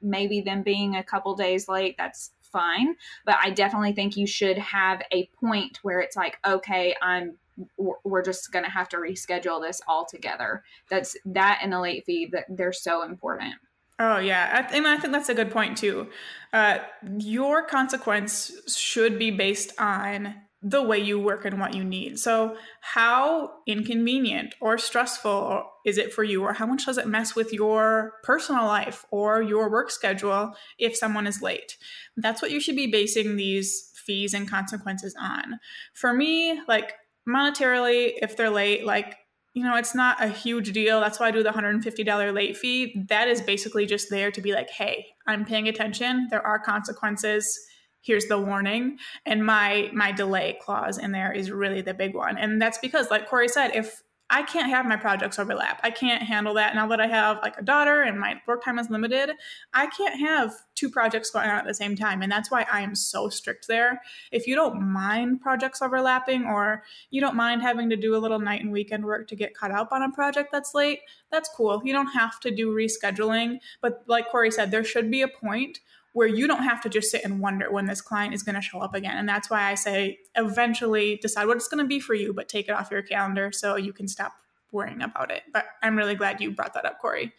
maybe 0.00 0.40
them 0.40 0.64
being 0.64 0.96
a 0.96 1.04
couple 1.04 1.36
days 1.36 1.68
late. 1.68 1.94
That's 1.96 2.32
fine. 2.52 2.96
But 3.24 3.36
I 3.42 3.50
definitely 3.50 3.92
think 3.92 4.16
you 4.16 4.26
should 4.26 4.58
have 4.58 5.02
a 5.12 5.28
point 5.40 5.78
where 5.82 6.00
it's 6.00 6.16
like, 6.16 6.38
okay, 6.44 6.94
I'm 7.02 7.36
we're 7.76 8.22
just 8.22 8.50
going 8.50 8.64
to 8.64 8.70
have 8.70 8.88
to 8.88 8.96
reschedule 8.96 9.60
this 9.60 9.80
altogether. 9.86 10.62
That's 10.88 11.16
that 11.26 11.60
and 11.62 11.72
the 11.72 11.80
late 11.80 12.04
fee 12.06 12.28
that 12.32 12.46
they're 12.48 12.72
so 12.72 13.02
important. 13.02 13.54
Oh 13.98 14.18
yeah, 14.18 14.68
and 14.72 14.86
I 14.86 14.96
think 14.96 15.12
that's 15.12 15.28
a 15.28 15.34
good 15.34 15.50
point 15.50 15.76
too. 15.76 16.08
Uh, 16.52 16.78
your 17.18 17.64
consequence 17.64 18.52
should 18.74 19.18
be 19.18 19.30
based 19.30 19.78
on 19.78 20.34
the 20.62 20.82
way 20.82 20.98
you 20.98 21.18
work 21.18 21.44
and 21.44 21.58
what 21.58 21.74
you 21.74 21.82
need. 21.82 22.18
So, 22.18 22.56
how 22.80 23.50
inconvenient 23.66 24.54
or 24.60 24.78
stressful 24.78 25.64
is 25.84 25.98
it 25.98 26.12
for 26.12 26.22
you, 26.22 26.42
or 26.44 26.52
how 26.52 26.66
much 26.66 26.86
does 26.86 26.98
it 26.98 27.08
mess 27.08 27.34
with 27.34 27.52
your 27.52 28.12
personal 28.22 28.64
life 28.64 29.04
or 29.10 29.42
your 29.42 29.68
work 29.70 29.90
schedule 29.90 30.54
if 30.78 30.96
someone 30.96 31.26
is 31.26 31.42
late? 31.42 31.76
That's 32.16 32.40
what 32.40 32.52
you 32.52 32.60
should 32.60 32.76
be 32.76 32.86
basing 32.86 33.36
these 33.36 33.90
fees 34.06 34.34
and 34.34 34.48
consequences 34.48 35.16
on. 35.20 35.58
For 35.94 36.12
me, 36.12 36.60
like 36.68 36.94
monetarily, 37.28 38.12
if 38.22 38.36
they're 38.36 38.50
late, 38.50 38.86
like 38.86 39.16
you 39.54 39.62
know, 39.62 39.76
it's 39.76 39.94
not 39.94 40.22
a 40.22 40.28
huge 40.28 40.72
deal. 40.72 40.98
That's 41.00 41.20
why 41.20 41.28
I 41.28 41.30
do 41.30 41.42
the 41.42 41.50
$150 41.50 42.34
late 42.34 42.56
fee. 42.56 43.04
That 43.10 43.28
is 43.28 43.42
basically 43.42 43.84
just 43.84 44.08
there 44.08 44.30
to 44.30 44.40
be 44.40 44.54
like, 44.54 44.70
hey, 44.70 45.08
I'm 45.26 45.44
paying 45.44 45.68
attention. 45.68 46.28
There 46.30 46.40
are 46.46 46.58
consequences 46.58 47.60
here's 48.02 48.26
the 48.26 48.38
warning 48.38 48.98
and 49.24 49.44
my 49.46 49.90
my 49.94 50.12
delay 50.12 50.58
clause 50.60 50.98
in 50.98 51.12
there 51.12 51.32
is 51.32 51.50
really 51.50 51.80
the 51.80 51.94
big 51.94 52.14
one. 52.14 52.36
And 52.36 52.60
that's 52.60 52.78
because 52.78 53.10
like 53.10 53.28
corey 53.28 53.48
said 53.48 53.74
if 53.74 54.02
i 54.30 54.42
can't 54.42 54.70
have 54.70 54.86
my 54.86 54.96
projects 54.96 55.38
overlap 55.38 55.80
i 55.82 55.90
can't 55.90 56.22
handle 56.22 56.54
that. 56.54 56.74
Now 56.74 56.86
that 56.88 57.00
i 57.00 57.06
have 57.06 57.38
like 57.42 57.56
a 57.58 57.62
daughter 57.62 58.02
and 58.02 58.18
my 58.18 58.40
work 58.46 58.64
time 58.64 58.78
is 58.78 58.90
limited 58.90 59.30
i 59.72 59.86
can't 59.86 60.18
have 60.18 60.54
two 60.74 60.90
projects 60.90 61.30
going 61.30 61.48
on 61.48 61.58
at 61.58 61.66
the 61.66 61.74
same 61.74 61.94
time. 61.96 62.22
And 62.22 62.32
that's 62.32 62.50
why 62.50 62.66
i 62.72 62.80
am 62.80 62.94
so 62.94 63.28
strict 63.28 63.68
there. 63.68 64.02
If 64.32 64.46
you 64.46 64.54
don't 64.56 64.82
mind 64.82 65.40
projects 65.40 65.80
overlapping 65.80 66.44
or 66.44 66.82
you 67.10 67.20
don't 67.20 67.36
mind 67.36 67.62
having 67.62 67.88
to 67.90 67.96
do 67.96 68.16
a 68.16 68.18
little 68.18 68.40
night 68.40 68.62
and 68.62 68.72
weekend 68.72 69.04
work 69.04 69.28
to 69.28 69.36
get 69.36 69.54
caught 69.54 69.70
up 69.70 69.92
on 69.92 70.02
a 70.02 70.10
project 70.10 70.50
that's 70.50 70.74
late 70.74 71.00
that's 71.30 71.48
cool. 71.56 71.80
You 71.84 71.94
don't 71.94 72.12
have 72.12 72.38
to 72.40 72.50
do 72.50 72.74
rescheduling. 72.74 73.58
But 73.80 74.02
like 74.06 74.28
corey 74.28 74.50
said 74.50 74.70
there 74.70 74.84
should 74.84 75.10
be 75.10 75.22
a 75.22 75.28
point 75.28 75.78
where 76.12 76.28
you 76.28 76.46
don't 76.46 76.64
have 76.64 76.80
to 76.82 76.88
just 76.88 77.10
sit 77.10 77.24
and 77.24 77.40
wonder 77.40 77.70
when 77.70 77.86
this 77.86 78.00
client 78.00 78.34
is 78.34 78.42
going 78.42 78.54
to 78.54 78.60
show 78.60 78.80
up 78.80 78.94
again. 78.94 79.16
And 79.16 79.28
that's 79.28 79.48
why 79.48 79.70
I 79.70 79.74
say 79.74 80.18
eventually 80.34 81.18
decide 81.22 81.46
what 81.46 81.56
it's 81.56 81.68
going 81.68 81.82
to 81.82 81.88
be 81.88 82.00
for 82.00 82.14
you, 82.14 82.34
but 82.34 82.48
take 82.48 82.68
it 82.68 82.72
off 82.72 82.90
your 82.90 83.02
calendar 83.02 83.50
so 83.52 83.76
you 83.76 83.92
can 83.92 84.08
stop 84.08 84.34
worrying 84.70 85.02
about 85.02 85.30
it. 85.30 85.42
But 85.52 85.66
I'm 85.82 85.96
really 85.96 86.14
glad 86.14 86.40
you 86.40 86.50
brought 86.50 86.74
that 86.74 86.84
up, 86.84 87.00
Corey. 87.00 87.32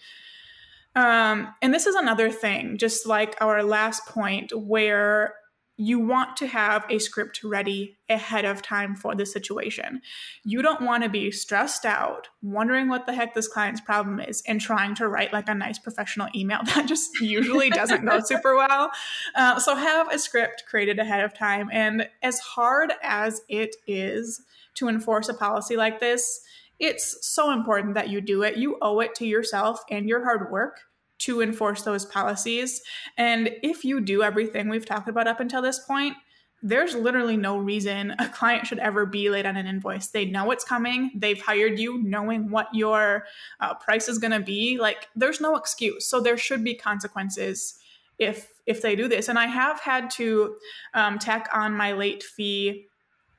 Um, 0.96 1.54
and 1.62 1.74
this 1.74 1.88
is 1.88 1.96
another 1.96 2.30
thing, 2.32 2.78
just 2.78 3.08
like 3.08 3.36
our 3.42 3.64
last 3.64 4.06
point, 4.08 4.52
where 4.56 5.36
you 5.76 6.00
want 6.00 6.38
to 6.38 6.48
have 6.48 6.86
a 6.90 7.00
script 7.00 7.44
ready 7.44 7.98
ahead 8.08 8.46
of 8.46 8.62
time 8.62 8.96
for 8.96 9.16
the 9.16 9.26
situation. 9.26 10.02
You 10.44 10.62
don't 10.62 10.82
want 10.82 11.04
to 11.04 11.10
be 11.10 11.32
stressed 11.32 11.84
out, 11.84 12.28
wondering 12.44 12.90
what 12.90 13.08
the 13.08 13.14
heck 13.14 13.34
this 13.34 13.48
client's 13.48 13.82
problem 13.82 14.20
is, 14.20 14.44
and 14.48 14.62
trying 14.62 14.94
to 14.96 15.08
write 15.08 15.34
like 15.34 15.50
a 15.50 15.56
nice 15.56 15.80
professional 15.80 16.28
email. 16.36 16.60
That 16.74 16.88
just 16.88 17.20
usually 17.22 17.70
doesn't 17.70 18.06
go 18.06 18.20
super 18.26 18.56
well. 18.56 18.92
Uh, 19.36 19.60
so, 19.60 19.76
have 19.76 20.12
a 20.12 20.18
script 20.18 20.64
created 20.68 20.98
ahead 20.98 21.24
of 21.24 21.34
time. 21.38 21.70
And 21.72 22.08
as 22.22 22.40
hard 22.40 22.94
as 23.04 23.42
it 23.48 23.76
is 23.86 24.42
to 24.76 24.88
enforce 24.88 25.30
a 25.30 25.34
policy 25.34 25.78
like 25.78 26.00
this, 26.00 26.42
it's 26.80 27.26
so 27.26 27.52
important 27.52 27.94
that 27.94 28.10
you 28.10 28.22
do 28.22 28.44
it. 28.44 28.58
You 28.58 28.78
owe 28.82 29.00
it 29.02 29.14
to 29.16 29.26
yourself 29.26 29.82
and 29.90 30.08
your 30.08 30.24
hard 30.24 30.52
work 30.52 30.82
to 31.20 31.42
enforce 31.42 31.84
those 31.84 32.06
policies. 32.06 32.82
And 33.18 33.50
if 33.62 33.84
you 33.86 34.02
do 34.02 34.24
everything 34.24 34.70
we've 34.70 34.86
talked 34.86 35.10
about 35.10 35.28
up 35.28 35.40
until 35.40 35.62
this 35.62 35.80
point, 35.80 36.16
there's 36.66 36.96
literally 36.96 37.36
no 37.36 37.58
reason 37.58 38.16
a 38.20 38.30
client 38.30 38.66
should 38.66 38.80
ever 38.80 39.06
be 39.06 39.30
late 39.30 39.46
on 39.46 39.58
an 39.58 39.68
invoice. 39.68 40.08
They 40.08 40.26
know 40.26 40.50
it's 40.52 40.64
coming. 40.64 41.12
They've 41.14 41.40
hired 41.40 41.78
you 41.78 42.02
knowing 42.02 42.50
what 42.50 42.68
your 42.74 43.26
uh, 43.60 43.74
price 43.76 44.08
is 44.08 44.18
going 44.18 44.32
to 44.32 44.40
be. 44.40 44.78
Like 44.80 45.10
there's 45.14 45.42
no 45.42 45.58
excuse. 45.58 46.08
So 46.08 46.22
there 46.22 46.38
should 46.38 46.64
be 46.64 46.74
consequences 46.74 47.78
if 48.18 48.50
if 48.66 48.82
they 48.82 48.96
do 48.96 49.10
this. 49.10 49.28
And 49.28 49.38
I 49.38 49.48
have 49.48 49.82
had 49.82 50.10
to 50.12 50.56
um, 50.94 51.20
tack 51.20 51.50
on 51.54 51.74
my 51.74 51.92
late 51.92 52.24
fee, 52.24 52.86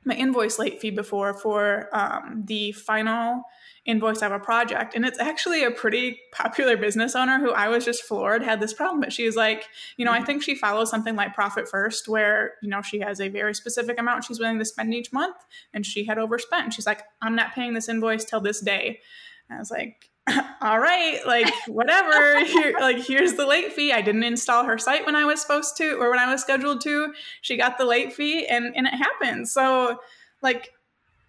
my 0.04 0.14
invoice 0.14 0.58
late 0.58 0.80
fee 0.80 0.90
before 0.90 1.32
for 1.32 1.88
um, 1.94 2.42
the 2.44 2.72
final 2.72 3.42
invoice 3.86 4.22
of 4.22 4.32
a 4.32 4.38
project. 4.38 4.94
And 4.94 5.04
it's 5.04 5.18
actually 5.18 5.62
a 5.62 5.70
pretty 5.70 6.18
popular 6.32 6.76
business 6.76 7.14
owner 7.14 7.38
who 7.38 7.50
I 7.50 7.68
was 7.68 7.84
just 7.84 8.02
floored 8.02 8.42
had 8.42 8.60
this 8.60 8.72
problem. 8.72 9.00
But 9.00 9.12
she 9.12 9.26
was 9.26 9.36
like, 9.36 9.64
you 9.96 10.04
know, 10.04 10.12
I 10.12 10.18
mm-hmm. 10.18 10.26
think 10.26 10.42
she 10.42 10.54
follows 10.54 10.90
something 10.90 11.16
like 11.16 11.34
Profit 11.34 11.68
First, 11.68 12.08
where, 12.08 12.54
you 12.62 12.68
know, 12.68 12.80
she 12.80 13.00
has 13.00 13.20
a 13.20 13.28
very 13.28 13.54
specific 13.54 13.98
amount 13.98 14.24
she's 14.24 14.40
willing 14.40 14.58
to 14.58 14.64
spend 14.64 14.94
each 14.94 15.12
month. 15.12 15.36
And 15.74 15.84
she 15.84 16.04
had 16.04 16.18
overspent. 16.18 16.72
She's 16.72 16.86
like, 16.86 17.02
I'm 17.20 17.36
not 17.36 17.54
paying 17.54 17.74
this 17.74 17.88
invoice 17.88 18.24
till 18.24 18.40
this 18.40 18.60
day. 18.60 19.00
And 19.48 19.56
I 19.56 19.58
was 19.58 19.70
like, 19.70 20.10
all 20.62 20.78
right, 20.78 21.20
like 21.26 21.52
whatever. 21.66 22.42
Here, 22.44 22.74
like 22.80 22.98
here's 22.98 23.34
the 23.34 23.46
late 23.46 23.72
fee. 23.72 23.92
I 23.92 24.00
didn't 24.00 24.22
install 24.22 24.64
her 24.64 24.78
site 24.78 25.04
when 25.04 25.16
I 25.16 25.24
was 25.24 25.40
supposed 25.40 25.76
to, 25.78 25.96
or 26.00 26.10
when 26.10 26.18
I 26.18 26.30
was 26.30 26.40
scheduled 26.40 26.80
to. 26.82 27.12
She 27.42 27.56
got 27.56 27.76
the 27.76 27.84
late 27.84 28.12
fee, 28.14 28.46
and 28.46 28.74
and 28.74 28.86
it 28.86 28.94
happened. 28.94 29.48
So, 29.48 29.98
like, 30.42 30.70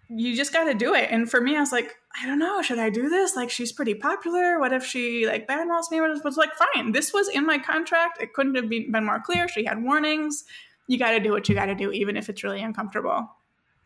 you 0.08 0.36
just 0.36 0.52
got 0.52 0.64
to 0.64 0.74
do 0.74 0.94
it. 0.94 1.08
And 1.10 1.30
for 1.30 1.40
me, 1.40 1.56
I 1.56 1.60
was 1.60 1.72
like, 1.72 1.96
I 2.20 2.26
don't 2.26 2.38
know, 2.38 2.62
should 2.62 2.78
I 2.78 2.90
do 2.90 3.08
this? 3.08 3.34
Like, 3.34 3.50
she's 3.50 3.72
pretty 3.72 3.94
popular. 3.94 4.58
What 4.60 4.72
if 4.72 4.84
she 4.84 5.26
like 5.26 5.48
badmouths 5.48 5.90
me? 5.90 6.00
Was 6.00 6.36
like, 6.36 6.52
fine. 6.54 6.92
This 6.92 7.12
was 7.12 7.28
in 7.28 7.44
my 7.44 7.58
contract. 7.58 8.22
It 8.22 8.32
couldn't 8.32 8.54
have 8.54 8.68
been, 8.68 8.92
been 8.92 9.04
more 9.04 9.20
clear. 9.20 9.48
She 9.48 9.64
had 9.64 9.82
warnings. 9.82 10.44
You 10.86 10.98
got 10.98 11.10
to 11.10 11.20
do 11.20 11.32
what 11.32 11.48
you 11.48 11.54
got 11.54 11.66
to 11.66 11.74
do, 11.74 11.90
even 11.90 12.16
if 12.16 12.28
it's 12.28 12.44
really 12.44 12.62
uncomfortable. 12.62 13.28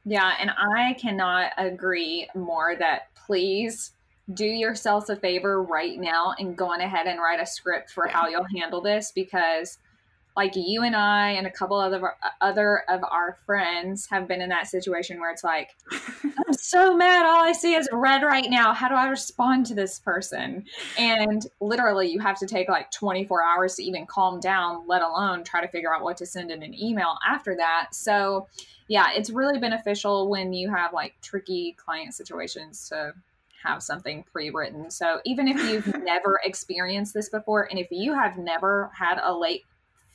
Yeah, 0.05 0.33
and 0.41 0.51
I 0.51 0.95
cannot 0.95 1.53
agree 1.59 2.29
more 2.35 2.77
that 2.77 3.15
please 3.15 3.93
do 4.35 4.45
yourselves 4.45 5.11
a 5.11 5.17
favor 5.17 5.63
right 5.63 5.99
now 5.99 6.35
and 6.39 6.57
go 6.57 6.73
on 6.73 6.81
ahead 6.81 7.07
and 7.07 7.19
write 7.19 7.41
a 7.41 7.47
script 7.47 7.91
for 7.91 8.07
yeah. 8.07 8.13
how 8.13 8.29
you'll 8.29 8.47
handle 8.57 8.81
this 8.81 9.13
because 9.15 9.79
like 10.37 10.53
you 10.55 10.83
and 10.83 10.95
I 10.95 11.31
and 11.33 11.47
a 11.47 11.51
couple 11.51 11.79
other 11.79 12.15
other 12.41 12.85
of 12.89 13.03
our 13.11 13.39
friends 13.47 14.07
have 14.07 14.29
been 14.29 14.41
in 14.41 14.49
that 14.51 14.69
situation 14.69 15.19
where 15.21 15.31
it's 15.31 15.45
like, 15.45 15.77
I'm 15.93 16.53
so 16.53 16.97
mad. 16.97 17.27
All 17.27 17.45
I 17.45 17.53
see 17.53 17.75
is 17.75 17.89
red 17.93 18.23
right 18.23 18.49
now. 18.49 18.73
How 18.73 18.89
do 18.89 18.95
I 18.95 19.09
respond 19.09 19.67
to 19.67 19.75
this 19.75 19.99
person? 19.99 20.65
And 20.99 21.47
literally, 21.61 22.11
you 22.11 22.21
have 22.21 22.39
to 22.39 22.47
take 22.47 22.69
like 22.69 22.91
24 22.91 23.43
hours 23.43 23.75
to 23.77 23.83
even 23.83 24.07
calm 24.07 24.41
down, 24.41 24.87
let 24.87 25.03
alone 25.03 25.45
try 25.45 25.61
to 25.61 25.69
figure 25.69 25.95
out 25.95 26.03
what 26.03 26.17
to 26.19 26.27
send 26.27 26.51
in 26.51 26.63
an 26.63 26.75
email 26.81 27.17
after 27.27 27.57
that. 27.57 27.89
So, 27.93 28.47
yeah, 28.89 29.09
it's 29.15 29.31
really 29.31 29.59
beneficial 29.59 30.29
when 30.29 30.53
you 30.53 30.71
have 30.71 30.93
like 30.93 31.15
tricky 31.23 31.77
client 31.79 32.15
situations 32.15 32.89
to 32.89 33.15
have 33.63 33.83
something 33.83 34.25
pre-written. 34.33 34.91
So 34.91 35.21
even 35.25 35.49
if 35.49 35.57
you've 35.59 35.95
never 36.05 36.41
experienced 36.45 37.15
this 37.15 37.29
before 37.29 37.69
and 37.71 37.79
if 37.79 37.89
you 37.91 38.15
have 38.15 38.39
never 38.39 38.91
had 38.95 39.19
a 39.23 39.33
late 39.33 39.65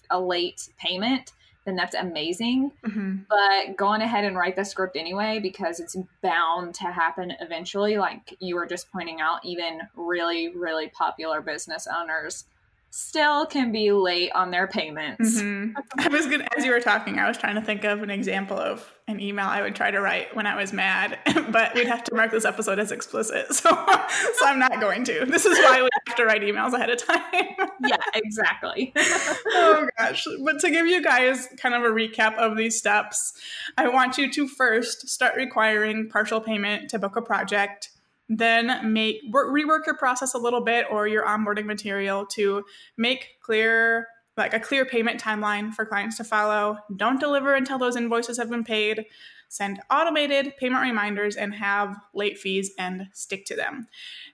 a 0.09 0.19
late 0.19 0.69
payment, 0.77 1.31
then 1.65 1.75
that's 1.75 1.95
amazing. 1.95 2.71
Mm-hmm. 2.85 3.15
But 3.27 3.75
go 3.75 3.87
on 3.87 4.01
ahead 4.01 4.23
and 4.23 4.37
write 4.37 4.55
the 4.55 4.63
script 4.63 4.95
anyway 4.95 5.39
because 5.39 5.79
it's 5.79 5.95
bound 6.21 6.75
to 6.75 6.85
happen 6.85 7.33
eventually. 7.41 7.97
Like 7.97 8.35
you 8.39 8.55
were 8.55 8.67
just 8.67 8.91
pointing 8.91 9.19
out, 9.21 9.43
even 9.43 9.81
really, 9.95 10.49
really 10.49 10.89
popular 10.89 11.41
business 11.41 11.87
owners 11.87 12.45
still 12.95 13.45
can 13.45 13.73
be 13.73 13.91
late 13.91 14.31
on 14.31 14.51
their 14.51 14.67
payments. 14.67 15.41
Mm-hmm. 15.41 15.77
I 15.99 16.07
was 16.07 16.27
good 16.27 16.47
as 16.55 16.63
you 16.63 16.71
were 16.71 16.79
talking, 16.79 17.19
I 17.19 17.27
was 17.27 17.37
trying 17.37 17.55
to 17.55 17.61
think 17.61 17.83
of 17.83 18.01
an 18.01 18.09
example 18.09 18.57
of 18.57 18.89
an 19.09 19.19
email 19.19 19.47
I 19.47 19.61
would 19.61 19.75
try 19.75 19.91
to 19.91 19.99
write 19.99 20.33
when 20.33 20.47
I 20.47 20.55
was 20.55 20.71
mad, 20.71 21.19
but 21.51 21.75
we'd 21.75 21.87
have 21.87 22.05
to 22.05 22.15
mark 22.15 22.31
this 22.31 22.45
episode 22.45 22.79
as 22.79 22.91
explicit. 22.93 23.47
So 23.55 23.69
so 23.69 24.45
I'm 24.45 24.59
not 24.59 24.79
going 24.79 25.03
to. 25.05 25.25
This 25.25 25.45
is 25.45 25.57
why 25.57 25.81
we 25.81 25.89
have 26.07 26.15
to 26.17 26.25
write 26.25 26.41
emails 26.41 26.73
ahead 26.73 26.89
of 26.89 26.97
time. 27.03 27.21
yeah, 27.87 27.97
exactly. 28.13 28.93
oh 28.95 29.87
gosh. 29.97 30.27
But 30.43 30.59
to 30.59 30.69
give 30.69 30.85
you 30.85 31.01
guys 31.01 31.47
kind 31.57 31.73
of 31.73 31.83
a 31.83 31.87
recap 31.87 32.35
of 32.37 32.55
these 32.55 32.77
steps, 32.77 33.33
I 33.77 33.87
want 33.87 34.17
you 34.17 34.31
to 34.31 34.47
first 34.47 35.09
start 35.09 35.35
requiring 35.35 36.09
partial 36.09 36.39
payment 36.39 36.89
to 36.91 36.99
book 36.99 37.15
a 37.15 37.21
project 37.21 37.89
then 38.29 38.91
make 38.91 39.21
work, 39.29 39.49
rework 39.49 39.85
your 39.85 39.97
process 39.97 40.33
a 40.33 40.37
little 40.37 40.61
bit 40.61 40.85
or 40.89 41.07
your 41.07 41.25
onboarding 41.25 41.65
material 41.65 42.25
to 42.25 42.63
make 42.97 43.39
clear 43.41 44.07
like 44.37 44.53
a 44.53 44.59
clear 44.59 44.85
payment 44.85 45.21
timeline 45.21 45.73
for 45.73 45.85
clients 45.85 46.17
to 46.17 46.23
follow. 46.23 46.77
Don't 46.95 47.19
deliver 47.19 47.55
until 47.55 47.77
those 47.77 47.95
invoices 47.95 48.37
have 48.37 48.49
been 48.49 48.65
paid. 48.65 49.05
Send 49.47 49.79
automated 49.89 50.57
payment 50.57 50.81
reminders 50.81 51.35
and 51.37 51.53
have 51.53 51.95
late 52.13 52.37
fees 52.37 52.71
and 52.77 53.07
stick 53.13 53.45
to 53.45 53.55
them. 53.55 53.87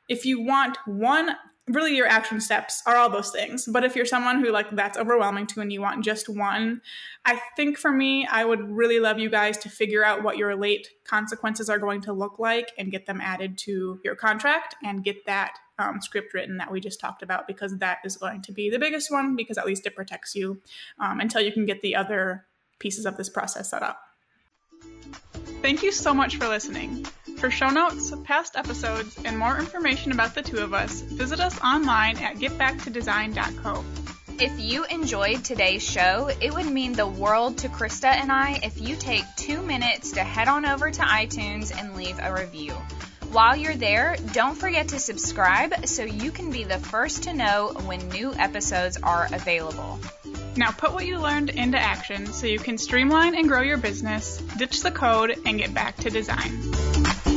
If 0.10 0.25
you 0.25 0.41
want 0.41 0.77
one 0.88 1.36
really 1.67 1.95
your 1.95 2.08
action 2.08 2.41
steps 2.41 2.82
are 2.86 2.95
all 2.95 3.10
those 3.10 3.32
things. 3.32 3.65
But 3.65 3.84
if 3.84 3.95
you're 3.95 4.06
someone 4.06 4.43
who 4.43 4.52
like 4.52 4.71
that's 4.71 4.97
overwhelming 4.97 5.47
to 5.47 5.62
and 5.62 5.71
you 5.71 5.82
want 5.82 6.04
just 6.04 6.30
one 6.30 6.82
i 7.26 7.39
think 7.56 7.78
for 7.78 7.91
me 7.91 8.28
i 8.32 8.43
would 8.43 8.69
really 8.69 9.00
love 9.00 9.19
you 9.19 9.30
guys 9.30 9.58
to 9.58 9.69
figure 9.69 10.04
out 10.04 10.24
what 10.24 10.38
your 10.38 10.56
late 10.56 10.89
consequences 11.06 11.69
are 11.69 11.80
going 11.80 12.02
to 12.02 12.13
look 12.13 12.39
like 12.39 12.71
and 12.78 12.91
get 12.91 13.06
them 13.06 13.21
added 13.21 13.58
to 13.58 14.00
your 14.04 14.15
contract 14.15 14.76
and 14.84 15.04
get 15.04 15.26
that 15.26 15.54
um, 15.80 16.02
script 16.02 16.34
written 16.34 16.58
that 16.58 16.71
we 16.71 16.80
just 16.80 17.00
talked 17.00 17.24
about 17.24 17.47
because 17.47 17.78
that 17.78 18.00
is 18.06 18.17
going 18.17 18.41
to 18.41 18.52
be 18.52 18.69
the 18.69 18.80
biggest 18.80 19.12
one 19.12 19.36
because 19.36 19.58
at 19.58 19.65
least 19.65 19.86
it 19.86 19.95
protects 19.95 20.36
you 20.36 20.62
um, 21.00 21.19
until 21.19 21.41
you 21.41 21.52
can 21.52 21.65
get 21.65 21.82
the 21.82 21.95
other 21.95 22.45
pieces 22.80 23.06
of 23.06 23.17
this 23.17 23.30
process 23.30 23.71
set 23.71 23.82
up. 23.82 24.00
Thank 25.62 25.82
you 25.82 25.91
so 25.91 26.13
much 26.13 26.38
for 26.38 26.47
listening 26.47 27.06
for 27.41 27.49
show 27.49 27.71
notes, 27.71 28.13
past 28.23 28.56
episodes, 28.56 29.17
and 29.25 29.36
more 29.36 29.58
information 29.58 30.12
about 30.12 30.36
the 30.36 30.43
two 30.43 30.60
of 30.60 30.75
us, 30.75 31.01
visit 31.01 31.39
us 31.39 31.60
online 31.62 32.15
at 32.17 32.36
getbacktodesign.co. 32.36 33.84
If 34.39 34.60
you 34.60 34.86
enjoyed 34.86 35.43
today's 35.43 35.82
show, 35.82 36.30
it 36.39 36.54
would 36.54 36.67
mean 36.67 36.93
the 36.93 37.08
world 37.08 37.58
to 37.60 37.69
Krista 37.69 38.10
and 38.10 38.32
I 38.32 38.60
if 38.62 38.80
you 38.80 38.95
take 38.95 39.23
two 39.38 39.60
minutes 39.63 40.12
to 40.12 40.23
head 40.23 40.47
on 40.47 40.67
over 40.67 40.91
to 40.91 41.01
iTunes 41.01 41.75
and 41.75 41.95
leave 41.95 42.19
a 42.21 42.32
review. 42.32 42.73
While 43.32 43.56
you're 43.56 43.75
there, 43.75 44.17
don't 44.34 44.56
forget 44.56 44.89
to 44.89 44.99
subscribe 44.99 45.88
so 45.88 46.04
you 46.04 46.30
can 46.30 46.51
be 46.51 46.63
the 46.63 46.77
first 46.77 47.23
to 47.23 47.34
know 47.34 47.73
when 47.86 48.08
new 48.10 48.36
episodes 48.36 48.97
are 49.01 49.27
available. 49.32 49.99
Now 50.56 50.69
put 50.69 50.93
what 50.93 51.08
you 51.08 51.17
learned 51.17 51.49
into 51.49 51.80
action 51.80 52.27
so 52.27 52.45
you 52.45 52.60
can 52.60 52.77
streamline 52.77 53.34
and 53.34 53.47
grow 53.47 53.62
your 53.62 53.77
business, 53.77 54.38
ditch 54.58 54.82
the 54.82 54.91
code, 54.91 55.39
and 55.43 55.58
get 55.58 55.73
back 55.73 55.95
to 55.97 56.12
design. 56.12 57.31